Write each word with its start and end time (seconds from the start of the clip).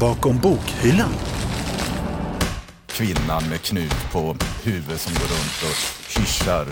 bakom 0.00 0.38
bokhyllan. 0.38 1.12
Kvinnan 2.86 3.48
med 3.50 3.62
knut 3.62 4.12
på 4.12 4.36
huvudet 4.62 5.00
som 5.00 5.14
går 5.14 5.20
runt 5.20 5.62
och 5.62 6.18
hyschar. 6.20 6.66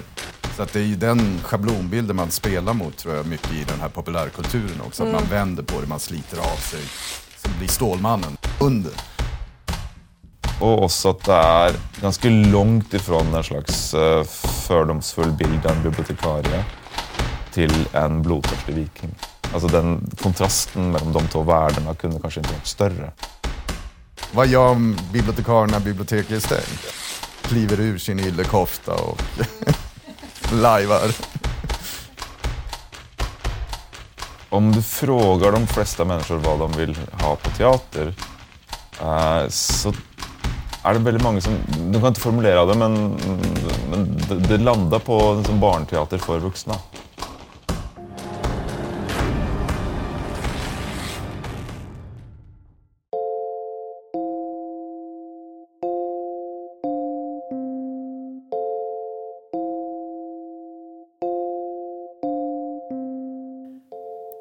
Så 0.56 0.62
att 0.62 0.72
det 0.72 0.80
är 0.80 0.84
ju 0.84 0.96
den 0.96 1.40
schablonbilden 1.42 2.16
man 2.16 2.30
spelar 2.30 2.72
mot 2.72 2.96
tror 2.96 3.14
jag 3.14 3.26
mycket 3.26 3.52
i 3.52 3.64
den 3.64 3.80
här 3.80 3.88
populärkulturen 3.88 4.80
också. 4.86 5.02
Att 5.04 5.12
man 5.12 5.24
vänder 5.30 5.62
på 5.62 5.80
det, 5.80 5.86
man 5.86 6.00
sliter 6.00 6.38
av 6.38 6.56
sig. 6.56 6.82
Så 7.36 7.48
blir 7.58 7.68
Stålmannen 7.68 8.36
under. 8.60 8.92
Og 10.60 10.84
også 10.86 11.10
at 11.10 11.24
det 11.26 11.36
er 11.36 11.76
ganske 12.00 12.30
langt 12.30 12.94
ifrån 12.94 13.34
en 13.34 13.44
slags 13.44 13.94
uh, 13.94 14.24
fördomsfull 14.68 15.32
bild 15.32 15.66
av 15.66 15.76
en 15.76 15.82
bibliotekarie 15.82 16.64
til 17.52 17.74
en 17.92 18.22
blodtørstig 18.22 18.76
viking. 18.76 19.14
Altså 19.54 19.68
den 19.68 20.10
Kontrasten 20.22 20.92
mellom 20.92 21.12
de 21.12 21.28
to 21.28 21.42
världarna 21.42 21.94
kunde 21.94 22.20
kanske 22.20 22.40
inte 22.40 22.52
varit 22.52 22.66
större. 22.66 23.12
Vad 24.32 24.46
gör 24.46 24.74
bibliotekarien 25.12 25.70
när 25.70 25.80
biblioteket 25.80 26.30
är 26.30 26.40
stängt? 26.40 26.94
Kliver 27.42 27.80
ur 27.80 27.98
sin 27.98 28.20
yllekofta 28.20 28.94
och 28.94 29.20
lajvar. 30.52 31.10
Om 34.48 34.72
du 34.72 34.82
frågar 34.82 35.52
de 35.52 35.66
flesta 35.66 36.04
människor 36.04 36.36
vad 36.36 36.58
de 36.58 36.72
vill 36.72 36.98
ha 37.12 37.36
på 37.36 37.50
teater, 37.50 38.14
eh, 39.00 39.48
så 39.48 39.92
är 40.82 40.92
det 40.92 40.98
väldigt 40.98 41.22
många 41.22 41.40
som, 41.40 41.58
du 41.92 41.98
kan 41.98 42.08
inte 42.08 42.20
formulera 42.20 42.64
det, 42.64 42.74
men, 42.74 43.16
men 43.90 44.20
det, 44.48 44.58
landar 44.58 44.98
på 44.98 45.42
sån 45.46 45.60
barnteater 45.60 46.18
för 46.18 46.38
vuxna. 46.38 46.74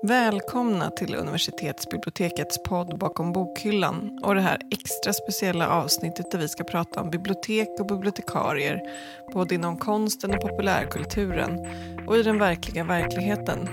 Välkomna 0.06 0.90
till 0.90 1.16
universitetsbibliotekets 1.16 2.64
podd 2.64 2.98
Bakom 2.98 3.34
bokhyllan 3.34 4.20
och 4.24 4.36
det 4.36 4.42
här 4.42 4.58
extra 4.72 5.14
speciella 5.14 5.70
avsnittet 5.70 6.32
där 6.32 6.40
vi 6.40 6.48
ska 6.48 6.64
prata 6.64 7.02
om 7.02 7.10
bibliotek 7.10 7.68
och 7.80 7.86
bibliotekarier 7.86 8.82
både 9.34 9.56
inom 9.56 9.78
konsten 9.78 10.36
och 10.36 10.42
populärkulturen 10.42 11.68
och 12.08 12.18
i 12.18 12.24
den 12.24 12.40
verkliga 12.40 12.84
verkligheten. 12.84 13.70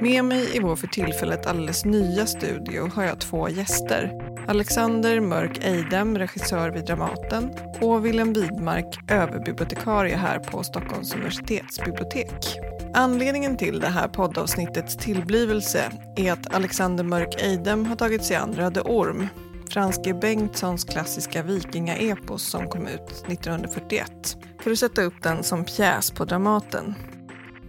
Med 0.00 0.24
mig 0.24 0.56
i 0.56 0.60
vår 0.60 0.76
för 0.76 0.86
tillfället 0.86 1.46
alldeles 1.46 1.84
nya 1.84 2.26
studio 2.26 2.90
har 2.94 3.04
jag 3.04 3.20
två 3.20 3.48
gäster. 3.48 4.12
Alexander 4.48 5.20
Mörk 5.20 5.64
Eidem, 5.64 6.18
regissör 6.18 6.70
vid 6.70 6.84
Dramaten 6.84 7.50
och 7.80 8.06
Willem 8.06 8.32
Widmark, 8.32 9.10
överbibliotekarie 9.10 10.16
här 10.16 10.38
på 10.38 10.62
Stockholms 10.62 11.14
universitetsbibliotek. 11.14 12.73
Anledningen 12.96 13.56
till 13.56 13.80
det 13.80 13.88
här 13.88 14.08
poddavsnittets 14.08 14.96
tillblivelse 14.96 15.92
är 16.16 16.32
att 16.32 16.54
Alexander 16.54 17.04
Mörk 17.04 17.42
Eidem 17.42 17.86
har 17.86 17.96
tagit 17.96 18.24
sig 18.24 18.36
an 18.36 18.54
Röde 18.54 18.80
Orm, 18.80 19.28
Frans 19.70 20.00
G. 20.04 20.14
Bengtssons 20.14 20.84
klassiska 20.84 21.42
vikingaepos 21.42 22.42
som 22.42 22.68
kom 22.68 22.86
ut 22.86 23.24
1941, 23.28 24.36
för 24.60 24.70
att 24.70 24.78
sätta 24.78 25.02
upp 25.02 25.22
den 25.22 25.42
som 25.42 25.64
pjäs 25.64 26.10
på 26.10 26.24
Dramaten. 26.24 26.94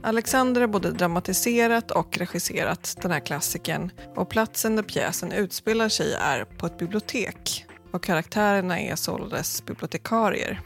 Alexander 0.04 0.62
har 0.62 0.68
både 0.68 0.92
dramatiserat 0.92 1.92
och 1.92 2.18
regisserat 2.18 2.98
den 3.02 3.12
här 3.12 3.20
klassikern 3.20 3.92
och 4.16 4.30
platsen 4.30 4.76
där 4.76 4.84
pjäsen 4.84 5.32
utspelar 5.32 5.90
sig 5.90 6.14
är 6.14 6.46
på 6.46 6.66
ett 6.66 6.78
bibliotek 6.78 7.66
och 7.92 8.04
karaktärerna 8.04 8.80
är 8.80 8.96
således 8.96 9.66
bibliotekarier. 9.66 10.62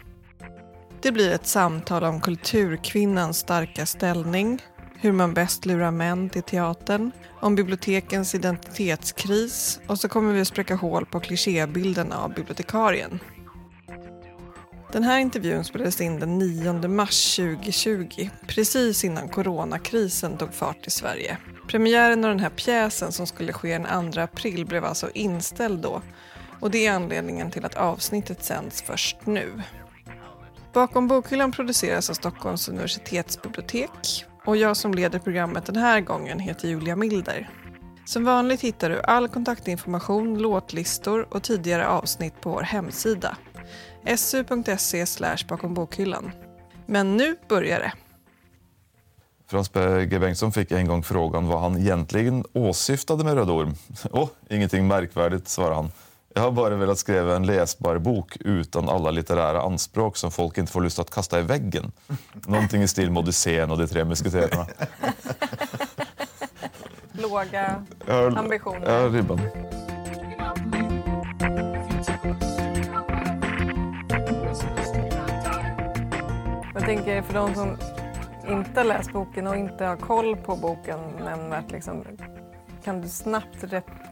Det 1.01 1.11
blir 1.11 1.31
ett 1.31 1.47
samtal 1.47 2.03
om 2.03 2.21
kulturkvinnans 2.21 3.37
starka 3.37 3.85
ställning, 3.85 4.61
hur 4.99 5.11
man 5.11 5.33
bäst 5.33 5.65
lurar 5.65 5.91
män 5.91 6.29
till 6.29 6.43
teatern, 6.43 7.11
om 7.39 7.55
bibliotekens 7.55 8.35
identitetskris 8.35 9.79
och 9.87 9.99
så 9.99 10.09
kommer 10.09 10.33
vi 10.33 10.41
att 10.41 10.47
spräcka 10.47 10.75
hål 10.75 11.05
på 11.05 11.19
klichébilden 11.19 12.11
av 12.11 12.33
bibliotekarien. 12.33 13.19
Den 14.91 15.03
här 15.03 15.19
intervjun 15.19 15.63
spelades 15.63 16.01
in 16.01 16.19
den 16.19 16.37
9 16.37 16.87
mars 16.87 17.35
2020, 17.35 18.29
precis 18.47 19.03
innan 19.03 19.29
coronakrisen 19.29 20.37
tog 20.37 20.53
fart 20.53 20.87
i 20.87 20.89
Sverige. 20.89 21.37
Premiären 21.67 22.23
av 22.25 22.29
den 22.29 22.39
här 22.39 22.49
pjäsen 22.49 23.11
som 23.11 23.27
skulle 23.27 23.53
ske 23.53 23.77
den 23.77 24.11
2 24.11 24.21
april 24.21 24.65
blev 24.65 24.85
alltså 24.85 25.09
inställd 25.13 25.79
då 25.79 26.01
och 26.59 26.71
det 26.71 26.87
är 26.87 26.91
anledningen 26.91 27.51
till 27.51 27.65
att 27.65 27.75
avsnittet 27.75 28.43
sänds 28.43 28.81
först 28.81 29.17
nu. 29.25 29.61
Bakom 30.73 31.07
bokhyllan 31.07 31.51
produceras 31.51 32.09
av 32.09 32.13
Stockholms 32.13 32.69
universitetsbibliotek 32.69 34.25
och 34.45 34.57
jag 34.57 34.77
som 34.77 34.93
leder 34.93 35.19
programmet 35.19 35.65
den 35.65 35.75
här 35.75 36.01
gången 36.01 36.39
heter 36.39 36.67
Julia 36.67 36.95
Milder. 36.95 37.49
Som 38.05 38.25
vanligt 38.25 38.61
hittar 38.61 38.89
du 38.89 39.01
all 39.01 39.27
kontaktinformation, 39.27 40.37
låtlistor 40.37 41.27
och 41.29 41.43
tidigare 41.43 41.87
avsnitt 41.87 42.41
på 42.41 42.49
vår 42.49 42.61
hemsida 42.61 43.37
su.se 44.17 45.05
bakom 45.49 45.73
bokhyllan. 45.73 46.31
Men 46.85 47.17
nu 47.17 47.35
börjar 47.49 47.79
det. 47.79 47.91
Frans 49.47 49.71
G. 50.09 50.19
Bengtsson 50.19 50.51
fick 50.51 50.71
en 50.71 50.87
gång 50.87 51.03
frågan 51.03 51.47
vad 51.47 51.61
han 51.61 51.77
egentligen 51.77 52.45
åsyftade 52.53 53.23
med 53.23 53.33
Röd 53.33 53.49
Orm. 53.49 53.73
Åh, 54.11 54.23
oh, 54.23 54.29
ingenting 54.49 54.87
märkvärdigt, 54.87 55.47
svarade 55.47 55.75
han. 55.75 55.91
Jag 56.39 56.43
har 56.43 56.51
bara 56.51 56.75
velat 56.75 56.97
skriva 56.97 57.35
en 57.35 57.45
läsbar 57.45 57.97
bok 57.97 58.37
utan 58.39 58.89
alla 58.89 59.11
litterära 59.11 59.61
anspråk 59.61 60.17
som 60.17 60.31
folk 60.31 60.57
inte 60.57 60.71
får 60.71 60.81
lust 60.81 60.99
att 60.99 61.09
kasta 61.09 61.39
i 61.39 61.41
väggen. 61.41 61.91
Någonting 62.47 62.81
i 62.81 62.87
stil 62.87 63.11
med 63.11 63.19
Odysseen 63.19 63.71
och 63.71 63.77
de 63.77 63.87
tre 63.87 64.05
musketererna. 64.05 64.65
Låga 67.11 67.85
ambitioner. 68.37 68.91
Ja, 68.91 69.07
ribban. 69.07 69.41
Jag 76.73 76.85
tänker 76.85 77.21
för 77.21 77.33
de 77.33 77.55
som 77.55 77.77
inte 78.49 78.79
har 78.79 78.85
läst 78.85 79.13
boken 79.13 79.47
och 79.47 79.55
inte 79.55 79.85
har 79.85 79.97
koll 79.97 80.35
på 80.35 80.55
boken 80.55 80.99
nämnvärt, 81.25 81.71
liksom, 81.71 82.03
kan 82.83 83.01
du 83.01 83.09
snabbt 83.09 83.63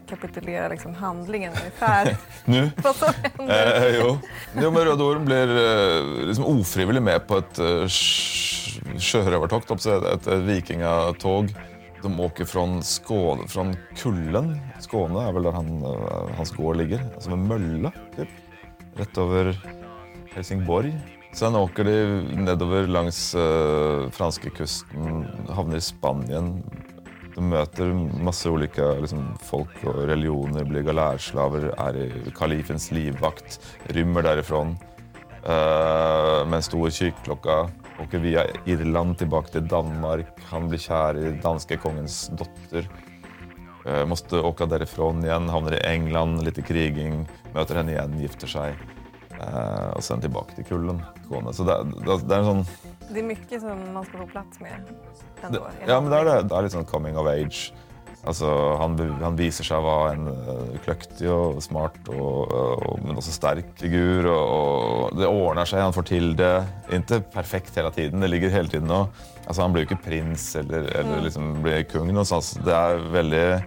rekapitulera 0.07 0.67
liksom, 0.67 0.95
handlingen 0.95 1.53
ungefär? 1.53 2.17
nu? 2.45 2.71
Vad 2.83 2.95
som 2.95 3.13
händer? 3.23 3.87
Eh, 3.87 3.95
jo. 3.97 4.17
jo, 4.61 4.71
men 4.71 4.85
Röd 4.85 5.01
Orm 5.01 5.25
blir 5.25 5.47
eh, 5.47 6.27
liksom 6.27 6.45
ofrivilligt 6.45 7.03
med 7.03 7.27
på 7.27 7.37
ett 7.37 7.59
eh, 7.59 7.87
sjörövartåg, 8.99 9.63
ett, 9.71 10.27
ett, 10.27 10.27
vikingatåg. 10.27 11.55
De 12.01 12.19
åker 12.19 12.45
från, 12.45 12.83
Skåne, 12.83 13.47
från 13.47 13.75
Kullen, 13.97 14.59
Skåne 14.79 15.27
är 15.27 15.31
väl 15.31 15.43
där 15.43 15.51
han, 15.51 15.83
eh, 15.83 16.35
hans 16.37 16.51
gård 16.51 16.77
ligger, 16.77 17.05
alltså 17.15 17.29
med 17.29 17.39
Mölla, 17.39 17.91
typ. 18.15 18.29
Rätt 18.95 19.17
över 19.17 19.59
Helsingborg. 20.35 20.99
Sen 21.33 21.55
åker 21.55 21.83
de 21.83 22.21
nedover 22.21 22.87
langs 22.87 23.35
eh, 23.35 24.09
franska 24.09 24.49
kusten, 24.49 25.25
hamnar 25.49 25.77
i 25.77 25.81
Spanien. 25.81 26.63
De 27.37 27.49
möter 27.49 27.85
massa 28.23 28.49
olika 28.51 28.91
liksom, 28.91 29.37
folk 29.41 29.83
och 29.83 29.95
religioner, 29.95 30.63
blir 30.63 30.81
galärslaver, 30.81 31.73
är 31.77 32.31
kalifens 32.35 32.91
livvakt, 32.91 33.59
rymmer 33.83 34.21
därifrån 34.21 34.77
eh, 35.43 36.47
med 36.47 36.53
en 36.53 36.63
stor 36.63 36.89
kyrkklocka. 36.89 37.69
Åker 38.03 38.19
via 38.19 38.43
Irland 38.65 39.17
tillbaka 39.17 39.47
till 39.47 39.67
Danmark. 39.67 40.27
Han 40.43 40.69
blir 40.69 40.79
kär 40.79 41.17
i 41.17 41.31
danske 41.43 41.77
kungens 41.77 42.27
dotter. 42.27 42.89
Eh, 43.85 44.05
måste 44.05 44.39
åka 44.39 44.65
därifrån 44.65 45.25
igen, 45.25 45.49
hamnar 45.49 45.73
i 45.73 45.79
England, 45.87 46.43
lite 46.43 46.61
kriging, 46.61 47.27
möter 47.53 47.75
henne 47.75 47.91
igen, 47.91 48.19
gifter 48.19 48.47
sig. 48.47 48.75
Eh, 49.39 49.89
och 49.89 50.03
sen 50.03 50.21
tillbaka 50.21 50.55
till 50.55 50.65
Kullen, 50.65 51.01
Så 51.51 51.63
det, 51.63 51.83
det, 52.05 52.27
det 52.27 52.35
är 52.35 52.39
en 52.39 52.45
sån... 52.45 52.65
Det 53.09 53.19
är 53.19 53.23
mycket 53.23 53.61
som 53.61 53.93
man 53.93 54.05
ska 54.05 54.17
få 54.17 54.27
plats 54.27 54.59
med. 54.59 54.83
Ändå, 55.41 55.67
ja, 55.87 56.01
men 56.01 56.11
det 56.11 56.17
är 56.17 56.25
det. 56.25 56.55
Är 56.55 56.61
liksom 56.61 56.85
coming 56.85 57.17
of 57.17 57.27
age. 57.27 57.73
Alltså, 58.23 58.75
han, 58.75 58.99
han 59.21 59.35
visar 59.35 59.63
sig 59.63 59.81
vara 59.81 60.11
en 60.11 60.27
uh, 60.27 60.77
klöktig 60.83 61.31
och 61.31 61.63
smart 61.63 62.07
och, 62.07 62.51
och, 62.51 62.99
men 63.03 63.17
också 63.17 63.31
stark 63.31 63.65
figur. 63.75 64.25
Och, 64.25 65.03
och 65.03 65.17
det 65.17 65.27
ordnar 65.27 65.65
sig, 65.65 65.81
han 65.81 65.93
får 65.93 66.03
till 66.03 66.35
det. 66.35 66.65
Inte 66.91 67.21
perfekt 67.21 67.77
hela 67.77 67.91
tiden, 67.91 68.19
det 68.19 68.27
ligger 68.27 68.49
hela 68.49 68.69
tiden 68.69 68.91
och, 68.91 69.07
alltså, 69.45 69.61
Han 69.61 69.73
blir 69.73 69.83
ju 69.83 69.89
inte 69.91 70.03
prins 70.03 70.55
eller, 70.55 70.79
eller 70.83 71.21
liksom 71.21 71.63
blir 71.63 71.83
kung 71.83 72.07
någonstans. 72.07 72.59
Det 72.65 72.73
är 72.73 72.95
väldigt, 72.95 73.63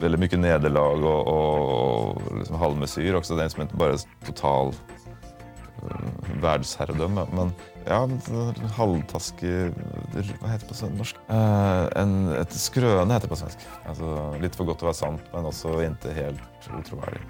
väldigt 0.00 0.20
mycket 0.20 0.38
nederlag 0.38 1.04
och, 1.04 1.26
och, 1.26 2.10
och 2.10 2.38
liksom 2.38 2.56
halvmesyr 2.56 3.14
också. 3.14 3.34
Det 3.34 3.42
är 3.42 3.44
liksom 3.44 3.62
inte 3.62 3.76
bara 3.76 3.96
total 4.26 4.66
uh, 4.66 6.42
världsherredöme. 6.42 7.26
Men 7.32 7.52
Ja, 7.86 8.02
en 8.04 8.70
halvtaskig 8.76 9.72
Hva 10.14 10.50
heter 10.52 10.68
det 10.68 10.76
på 10.78 10.90
norsk? 10.96 11.16
Eh, 11.28 11.84
en, 12.02 12.12
et 12.38 12.54
skrøne 12.54 13.14
heter 13.14 13.26
det 13.26 13.32
på 13.32 13.40
svensk. 13.40 13.64
Altså, 13.88 14.12
litt 14.42 14.58
for 14.58 14.68
godt 14.68 14.82
til 14.82 14.88
å 14.88 14.92
være 14.92 15.00
sant, 15.00 15.32
men 15.34 15.48
også 15.50 15.78
ikke 15.86 16.14
helt 16.16 16.68
utroverdig. 16.78 17.22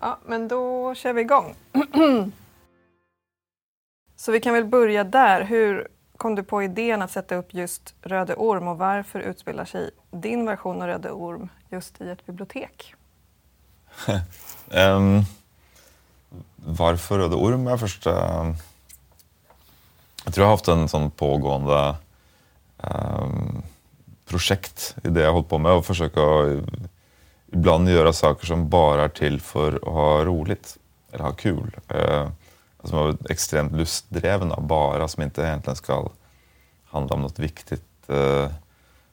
Ja, 0.00 0.18
men 0.26 0.48
då 0.48 0.94
kör 0.94 1.12
vi 1.12 1.20
igång. 1.20 1.54
Så 4.16 4.32
vi 4.32 4.40
kan 4.40 4.54
väl 4.54 4.64
börja 4.64 5.04
där. 5.04 5.44
Hur 5.44 5.88
kom 6.16 6.34
du 6.34 6.42
på 6.42 6.62
idén 6.62 7.02
att 7.02 7.10
sätta 7.10 7.34
upp 7.34 7.54
just 7.54 7.94
Röde 8.02 8.34
Orm 8.34 8.68
och 8.68 8.78
varför 8.78 9.20
utspelar 9.20 9.64
sig 9.64 9.90
din 10.10 10.46
version 10.46 10.82
av 10.82 10.88
Röde 10.88 11.10
Orm 11.10 11.48
just 11.70 12.00
i 12.00 12.10
ett 12.10 12.26
bibliotek? 12.26 12.94
Em, 14.70 15.22
varför 16.66 17.18
Röde 17.18 17.36
Orm 17.36 17.66
är 17.66 17.76
första... 17.76 18.10
Jag 20.24 20.34
tror 20.34 20.42
jag 20.42 20.46
har 20.46 20.56
haft 20.56 20.68
en 20.68 20.88
sån 20.88 21.10
pågående 21.10 21.94
um, 22.76 23.62
projekt 24.26 24.96
i 25.04 25.08
det 25.08 25.20
jag 25.20 25.28
har 25.28 25.32
hållit 25.32 25.48
på 25.48 25.58
med 25.58 25.72
och 25.72 25.86
försöka 25.86 26.20
ibland 27.52 27.88
göra 27.88 28.12
saker 28.12 28.46
som 28.46 28.68
bara 28.68 29.04
är 29.04 29.08
till 29.08 29.40
för 29.40 29.72
att 29.72 29.94
ha 29.94 30.24
roligt 30.24 30.76
eller 31.12 31.24
ha 31.24 31.32
kul. 31.32 31.76
Uh, 31.94 32.28
som 32.84 32.98
är 32.98 33.30
extremt 33.30 33.72
lustdrivna 33.72 34.60
bara, 34.60 35.08
som 35.08 35.22
inte 35.22 35.42
egentligen 35.42 35.76
ska 35.76 36.08
handla 36.84 37.14
om 37.14 37.22
något 37.22 37.38
viktigt, 37.38 38.10
uh, 38.10 38.48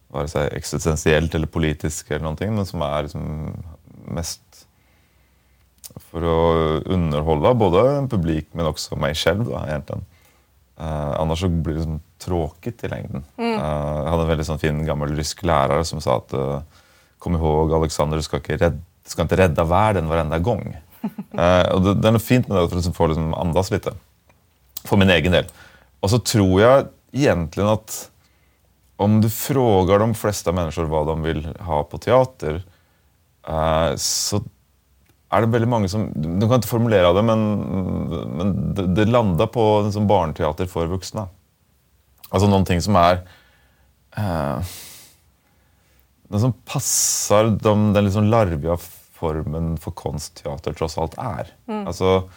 vare 0.07 0.27
sig 0.27 0.49
existentiellt 0.51 1.35
eller 1.35 1.47
politiskt 1.47 2.11
eller 2.11 2.23
någonting, 2.23 2.55
men 2.55 2.65
som 2.65 2.81
är 2.81 3.03
liksom 3.03 3.53
mest 4.05 4.67
för 6.11 6.17
att 6.17 6.83
underhålla 6.83 7.53
både 7.53 7.91
en 7.91 8.09
publik 8.09 8.47
men 8.51 8.65
också 8.65 8.95
mig 8.95 9.15
själv 9.15 9.45
då, 9.45 9.61
egentligen. 9.67 10.05
Eh, 10.79 11.19
annars 11.19 11.39
så 11.39 11.47
blir 11.47 11.73
det 11.73 11.79
liksom 11.79 12.01
tråkigt 12.17 12.83
i 12.83 12.87
längden. 12.87 13.23
Eh, 13.37 13.45
jag 13.45 14.09
hade 14.09 14.21
en 14.21 14.27
väldigt 14.27 14.47
sån 14.47 14.59
fin 14.59 14.85
gammal 14.85 15.15
rysk 15.15 15.43
lärare 15.43 15.85
som 15.85 16.01
sa 16.01 16.17
att 16.17 16.33
eh, 16.33 16.61
kom 17.19 17.35
ihåg 17.35 17.73
Alexander, 17.73 18.17
du 18.17 18.23
ska 18.23 18.37
inte, 18.37 18.57
rädda, 18.57 18.77
ska 19.05 19.21
inte 19.21 19.37
rädda 19.37 19.63
världen 19.63 20.07
varenda 20.07 20.39
gång. 20.39 20.77
Eh, 21.37 21.71
och 21.71 21.81
det, 21.81 21.93
det 21.93 22.07
är 22.07 22.11
något 22.11 22.23
fint 22.23 22.47
med 22.47 22.57
det 22.57 22.69
för 22.69 22.77
att 22.77 22.95
få 22.95 23.07
liksom 23.07 23.33
andas 23.33 23.71
lite. 23.71 23.93
För 24.83 24.97
min 24.97 25.09
egen 25.09 25.31
del. 25.31 25.45
Och 25.99 26.09
så 26.09 26.19
tror 26.19 26.61
jag 26.61 26.87
egentligen 27.11 27.69
att 27.69 28.11
om 28.95 29.21
du 29.21 29.29
frågar 29.29 29.99
de 29.99 30.15
flesta 30.15 30.51
människor 30.51 30.83
vad 30.83 31.07
de 31.07 31.21
vill 31.21 31.57
ha 31.59 31.83
på 31.83 31.97
teater 31.97 32.63
så 33.95 34.43
är 35.33 35.41
det 35.41 35.47
väldigt 35.47 35.69
många 35.69 35.87
som, 35.87 36.11
de 36.15 36.41
kan 36.41 36.53
inte 36.53 36.67
formulera 36.67 37.13
det, 37.13 37.21
men, 37.21 37.59
men 38.37 38.75
det, 38.75 38.87
det 38.87 39.05
landar 39.05 39.47
på 39.47 39.61
en 39.61 39.93
sån 39.93 40.07
barnteater 40.07 40.65
för 40.65 40.85
vuxna. 40.85 41.27
Alltså 42.29 42.47
någonting 42.47 42.81
som 42.81 42.95
är 42.95 43.13
eh, 44.17 44.59
det 46.27 46.39
som 46.39 46.53
passar 46.53 47.45
de, 47.45 47.93
den 47.93 48.05
liksom 48.05 48.23
larviga 48.23 48.77
formen 49.13 49.77
för 49.77 49.91
konstteater 49.91 50.73
trots 50.73 50.97
allt 50.97 51.17
är. 51.17 51.47
Alltså, 51.87 52.29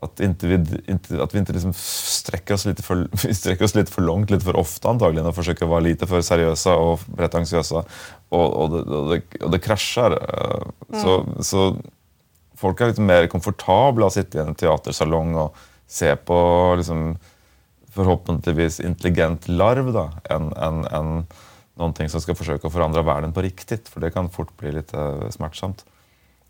att, 0.00 0.20
inte 0.20 0.46
vi, 0.46 0.54
inte, 0.86 1.22
att 1.22 1.34
vi 1.34 1.38
inte 1.38 1.52
liksom 1.52 1.72
sträcker, 1.76 2.54
oss 2.54 2.66
lite 2.66 2.82
för, 2.82 3.08
vi 3.26 3.34
sträcker 3.34 3.64
oss 3.64 3.74
lite 3.74 3.92
för 3.92 4.02
långt, 4.02 4.30
lite 4.30 4.44
för 4.44 4.56
ofta 4.56 4.90
antagligen 4.90 5.26
och 5.26 5.34
försöker 5.34 5.66
vara 5.66 5.80
lite 5.80 6.06
för 6.06 6.20
seriösa 6.20 6.76
och 6.76 7.00
pretentiösa. 7.16 7.84
Och, 8.28 8.52
och, 8.52 8.70
det, 8.70 9.14
det, 9.14 9.44
och 9.44 9.50
det 9.50 9.58
kraschar. 9.58 10.10
Eh, 10.10 10.66
Så, 11.02 11.24
så 11.40 11.76
folk 12.56 12.80
är 12.80 12.86
lite 12.86 13.00
mer 13.00 13.26
komfortabla 13.26 14.06
att 14.06 14.12
sitta 14.12 14.38
i 14.38 14.40
en 14.40 14.54
teatersalong 14.54 15.34
och 15.34 15.56
se 15.86 16.16
på 16.16 16.74
liksom, 16.76 17.18
förhoppningsvis 17.88 18.80
intelligent 18.80 19.48
larv 19.48 19.92
då, 19.92 20.10
än, 20.24 20.52
än, 20.52 20.84
än 20.84 21.26
någonting 21.74 22.08
som 22.08 22.20
ska 22.20 22.34
försöka 22.34 22.70
förändra 22.70 23.02
världen 23.02 23.32
på 23.32 23.42
riktigt, 23.42 23.88
för 23.88 24.00
det 24.00 24.10
kan 24.10 24.30
fort 24.30 24.56
bli 24.56 24.72
lite 24.72 25.20
smärtsamt. 25.30 25.84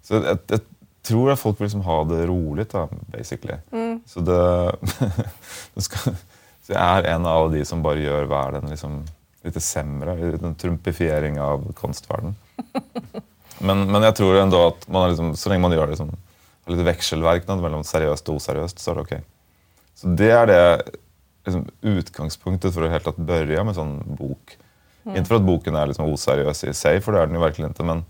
Så 0.03 0.15
jag, 0.15 0.39
jag 0.47 0.61
tror 1.03 1.31
att 1.31 1.41
folk 1.41 1.61
vill 1.61 1.65
liksom 1.65 1.81
ha 1.81 2.05
det 2.05 2.27
roligt, 2.27 2.71
då, 2.71 2.89
basically. 3.07 3.55
Så, 4.07 4.21
det, 4.21 4.77
så 6.63 6.73
jag 6.73 6.81
är 6.81 7.03
en 7.03 7.27
av 7.27 7.53
de 7.53 7.65
som 7.65 7.83
bara 7.83 7.99
gör 7.99 8.25
världen 8.25 8.71
liksom 8.71 9.07
lite 9.43 9.61
sämre, 9.61 10.13
en 10.13 10.55
trumpifiering 10.55 11.41
av 11.41 11.73
konstvärlden. 11.73 12.37
Men, 13.65 13.93
men 13.93 14.03
jag 14.03 14.17
tror 14.17 14.37
ändå 14.37 14.67
att 14.67 14.89
man 14.89 15.03
har 15.03 15.09
liksom, 15.09 15.37
så 15.37 15.49
länge 15.49 15.63
man 15.63 15.73
gör 15.73 15.87
det 15.87 15.97
som 15.97 16.17
har 16.65 16.73
lite 16.73 16.85
växelverkan 16.85 17.61
mellan 17.61 17.85
seriöst 17.85 18.29
och 18.29 18.35
oseriöst 18.35 18.79
så 18.79 18.91
är 18.91 18.95
det 18.95 19.01
okej. 19.01 19.23
Så 19.95 20.07
det 20.07 20.31
är 20.31 20.47
det 20.47 20.83
liksom, 21.45 21.69
utgångspunkten 21.81 22.73
för 22.73 22.83
att 22.83 22.91
helt 22.91 23.07
att 23.07 23.17
börja 23.17 23.65
med 23.65 23.75
sån 23.75 24.17
bok. 24.19 24.59
Inte 25.07 25.25
för 25.25 25.35
att 25.35 25.43
boken 25.43 25.75
är 25.75 25.87
liksom 25.87 26.05
oseriös 26.05 26.65
i 26.65 26.75
sig, 26.75 27.01
för 27.01 27.13
det 27.13 27.19
är 27.19 27.27
den 27.27 27.35
ju 27.35 27.41
verkligen 27.41 27.71
inte, 27.71 27.83
men 27.83 28.05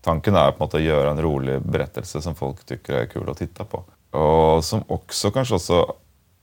tanken 0.00 0.34
är 0.34 0.50
på 0.50 0.64
något 0.64 0.74
att 0.74 0.80
göra 0.80 1.10
en 1.10 1.22
rolig 1.22 1.60
berättelse 1.62 2.22
som 2.22 2.34
folk 2.34 2.64
tycker 2.64 2.94
är 2.94 3.06
kul 3.06 3.30
att 3.30 3.38
titta 3.38 3.64
på. 3.64 3.84
Och 4.18 4.64
som 4.64 4.84
också 4.86 5.30
kanske 5.30 5.54
också 5.54 5.94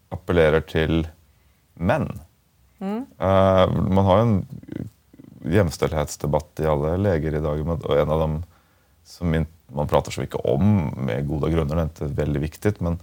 appellerar 0.09 0.61
till 0.61 1.07
män. 1.73 2.19
Eh, 3.19 3.71
man 3.71 4.05
har 4.05 4.17
en 4.17 4.45
jämställdhetsdebatt 5.45 6.59
i 6.59 6.65
alla 6.65 6.97
läger 6.97 7.35
idag, 7.35 7.69
och 7.69 7.99
en 7.99 8.09
av 8.09 8.19
dem 8.19 8.43
som 9.05 9.35
inte 9.35 9.51
man 9.73 9.88
pratar 9.88 10.11
så 10.11 10.21
mycket 10.21 10.35
om, 10.35 10.93
med 10.97 11.27
goda 11.27 11.49
grunder, 11.49 11.75
det 11.75 11.81
är 11.81 11.83
inte 11.83 12.05
väldigt 12.05 12.41
viktigt, 12.41 12.79
men 12.79 12.99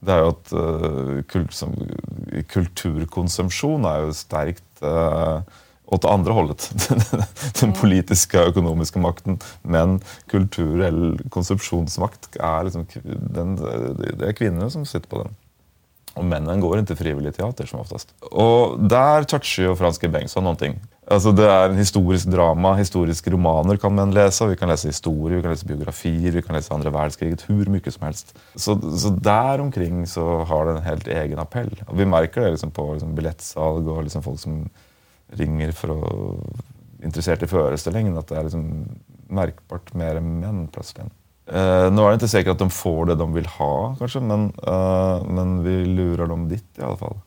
det 0.00 0.12
är 0.12 0.18
ju 0.18 0.28
att 0.28 0.52
uh, 0.52 1.22
kult, 1.22 1.52
som, 1.52 1.74
kulturkonsumtion 2.48 3.84
är 3.84 4.00
ju 4.00 4.12
starkt 4.12 4.82
uh, 4.82 5.40
åt 5.84 6.04
andra 6.04 6.32
hållet. 6.32 6.72
Den 7.60 7.72
politiska 7.72 8.42
och 8.42 8.48
ekonomiska 8.48 8.98
makten. 8.98 9.38
Men 9.62 10.00
kultur 10.26 10.80
eller 10.80 11.28
konsumtionsmakt 11.28 12.36
är 12.36 12.64
liksom, 12.64 12.86
den, 13.04 13.56
det 14.18 14.28
är 14.28 14.32
kvinnorna 14.32 14.70
som 14.70 14.86
sitter 14.86 15.08
på 15.08 15.18
den. 15.18 15.36
Och 16.14 16.24
männen 16.24 16.60
går 16.60 16.78
inte 16.78 16.96
frivillig 16.96 17.36
teater 17.36 17.66
som 17.66 17.80
oftast. 17.80 18.14
Och 18.20 18.80
där 18.80 19.22
touchar 19.22 19.62
ju 19.62 19.76
Franske 19.76 20.08
Bengtsson 20.08 20.44
någonting. 20.44 20.80
Alltså 21.12 21.32
det 21.32 21.50
är 21.50 21.68
en 21.68 21.76
historisk 21.76 22.26
drama, 22.26 22.74
historiska 22.74 23.30
romaner 23.30 23.76
kan 23.76 23.94
man 23.94 24.10
läsa, 24.10 24.46
vi 24.46 24.56
kan 24.56 24.68
läsa 24.68 24.88
historier, 24.88 25.36
vi 25.36 25.42
kan 25.42 25.50
läsa 25.50 25.66
biografier, 25.66 26.32
vi 26.32 26.42
kan 26.42 26.56
läsa 26.56 26.74
andra 26.74 26.90
världskriget, 26.90 27.50
hur 27.50 27.66
mycket 27.66 27.94
som 27.94 28.04
helst. 28.04 28.38
Så, 28.54 28.98
så 28.98 29.08
där 29.08 29.60
omkring 29.60 30.06
så 30.06 30.38
har 30.38 30.66
den 30.66 30.76
en 30.76 30.82
helt 30.82 31.06
egen 31.06 31.38
appell. 31.38 31.82
Och 31.88 32.00
vi 32.00 32.06
märker 32.06 32.40
det 32.40 32.50
liksom 32.50 32.70
på 32.70 32.92
liksom 32.92 33.14
biljettsalg 33.14 33.88
och 33.88 34.02
liksom 34.02 34.22
folk 34.22 34.40
som 34.40 34.68
ringer 35.32 35.72
för 35.72 35.88
att 35.88 36.38
intresserade 37.04 37.44
i 37.44 37.48
föreställningen, 37.48 38.18
att 38.18 38.28
det 38.28 38.36
är 38.36 38.42
liksom 38.42 38.88
märkbart 39.28 39.94
mer 39.94 40.20
män 40.20 40.68
plötsligt. 40.68 41.06
Eh, 41.46 41.92
nu 41.92 42.02
är 42.02 42.08
det 42.08 42.14
inte 42.14 42.28
säkert 42.28 42.52
att 42.52 42.58
de 42.58 42.70
får 42.70 43.06
det 43.06 43.14
de 43.14 43.34
vill 43.34 43.46
ha 43.46 43.96
kanske, 43.98 44.20
men, 44.20 44.52
eh, 44.66 45.24
men 45.24 45.64
vi 45.64 45.84
lurar 45.84 46.26
dem 46.26 46.48
dit 46.48 46.78
i 46.78 46.82
alla 46.82 46.96
fall. 46.96 47.18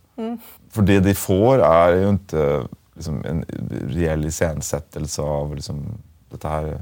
För 0.71 0.81
det 0.81 0.99
de 0.99 1.13
får 1.13 1.59
är 1.59 1.95
ju 1.95 2.09
inte 2.09 2.67
liksom, 2.95 3.25
en 3.25 3.45
reell 3.89 4.25
iscensättelse 4.25 5.21
av 5.21 5.55
liksom, 5.55 5.85
det 6.29 6.47
här 6.47 6.81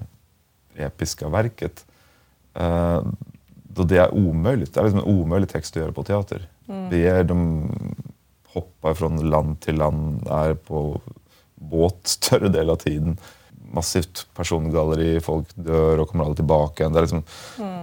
episka 0.75 1.29
verket. 1.29 1.85
Eh, 2.53 3.01
då 3.63 3.83
det 3.83 3.97
är 3.97 4.13
omöjligt. 4.13 4.73
Det 4.73 4.79
är 4.79 4.83
liksom 4.83 4.99
en 4.99 5.19
omöjlig 5.19 5.49
text 5.49 5.77
att 5.77 5.81
göra 5.81 5.91
på 5.91 6.03
teater. 6.03 6.47
Det 6.89 7.07
är, 7.07 7.23
de 7.23 7.69
hoppar 8.47 8.93
från 8.93 9.29
land 9.29 9.59
till 9.59 9.75
land, 9.75 10.27
är 10.27 10.53
på 10.53 11.01
båt 11.55 12.07
större 12.07 12.49
del 12.49 12.69
av 12.69 12.75
tiden. 12.75 13.17
Massivt 13.71 14.27
persongalleri, 14.35 15.19
folk 15.19 15.47
dör 15.55 15.97
och 15.97 16.09
kommer 16.09 16.23
aldrig 16.23 16.37
tillbaka. 16.37 16.89
Det 16.89 16.99
är 16.99 17.01
liksom 17.01 17.23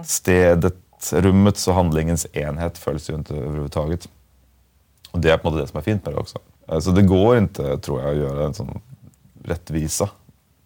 stedet, 0.05 0.75
rummets 1.11 1.67
och 1.67 1.73
handlingens 1.73 2.27
enhet 2.33 2.77
följs 2.77 3.09
ju 3.09 3.15
inte 3.15 3.35
överhuvudtaget. 3.35 4.09
Och 5.11 5.19
det 5.19 5.31
är 5.31 5.37
på 5.37 5.49
något 5.49 5.59
det 5.59 5.67
som 5.67 5.77
är 5.77 5.81
fint 5.81 6.05
med 6.05 6.13
det 6.13 6.19
också. 6.19 6.39
Så 6.79 6.91
det 6.91 7.01
går 7.01 7.37
inte, 7.37 7.77
tror 7.77 8.01
jag, 8.01 8.09
att 8.09 8.17
göra 8.17 8.45
en 8.45 8.53
sån 8.53 8.81
rättvisa 9.43 10.09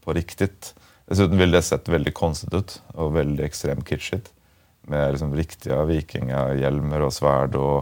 på 0.04 0.14
riktigt. 0.14 0.76
Dessutom 1.06 1.38
vill 1.38 1.52
det 1.52 1.62
sett 1.62 1.90
väldigt 1.90 2.14
konstigt 2.14 2.54
ut 2.54 2.82
och 2.88 3.16
väldigt 3.16 3.46
extremt 3.46 3.90
kitschigt. 3.90 4.34
Med 4.82 5.12
liksom 5.12 5.36
riktiga 5.36 5.86
vikingahjälmar 5.86 7.00
och 7.00 7.14
svärd 7.14 7.56
och, 7.56 7.78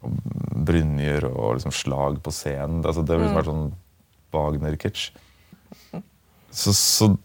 och 0.00 0.10
brynjor 0.56 1.24
och 1.24 1.54
liksom 1.54 1.72
slag 1.72 2.22
på 2.22 2.30
scen. 2.30 2.86
Alltså 2.86 3.02
det 3.02 3.14
är 3.14 3.18
liksom 3.18 3.34
mm. 3.34 3.44
sån 3.44 3.74
Wagner-kitsch. 4.30 5.12
Så, 6.50 6.74
så 6.74 7.16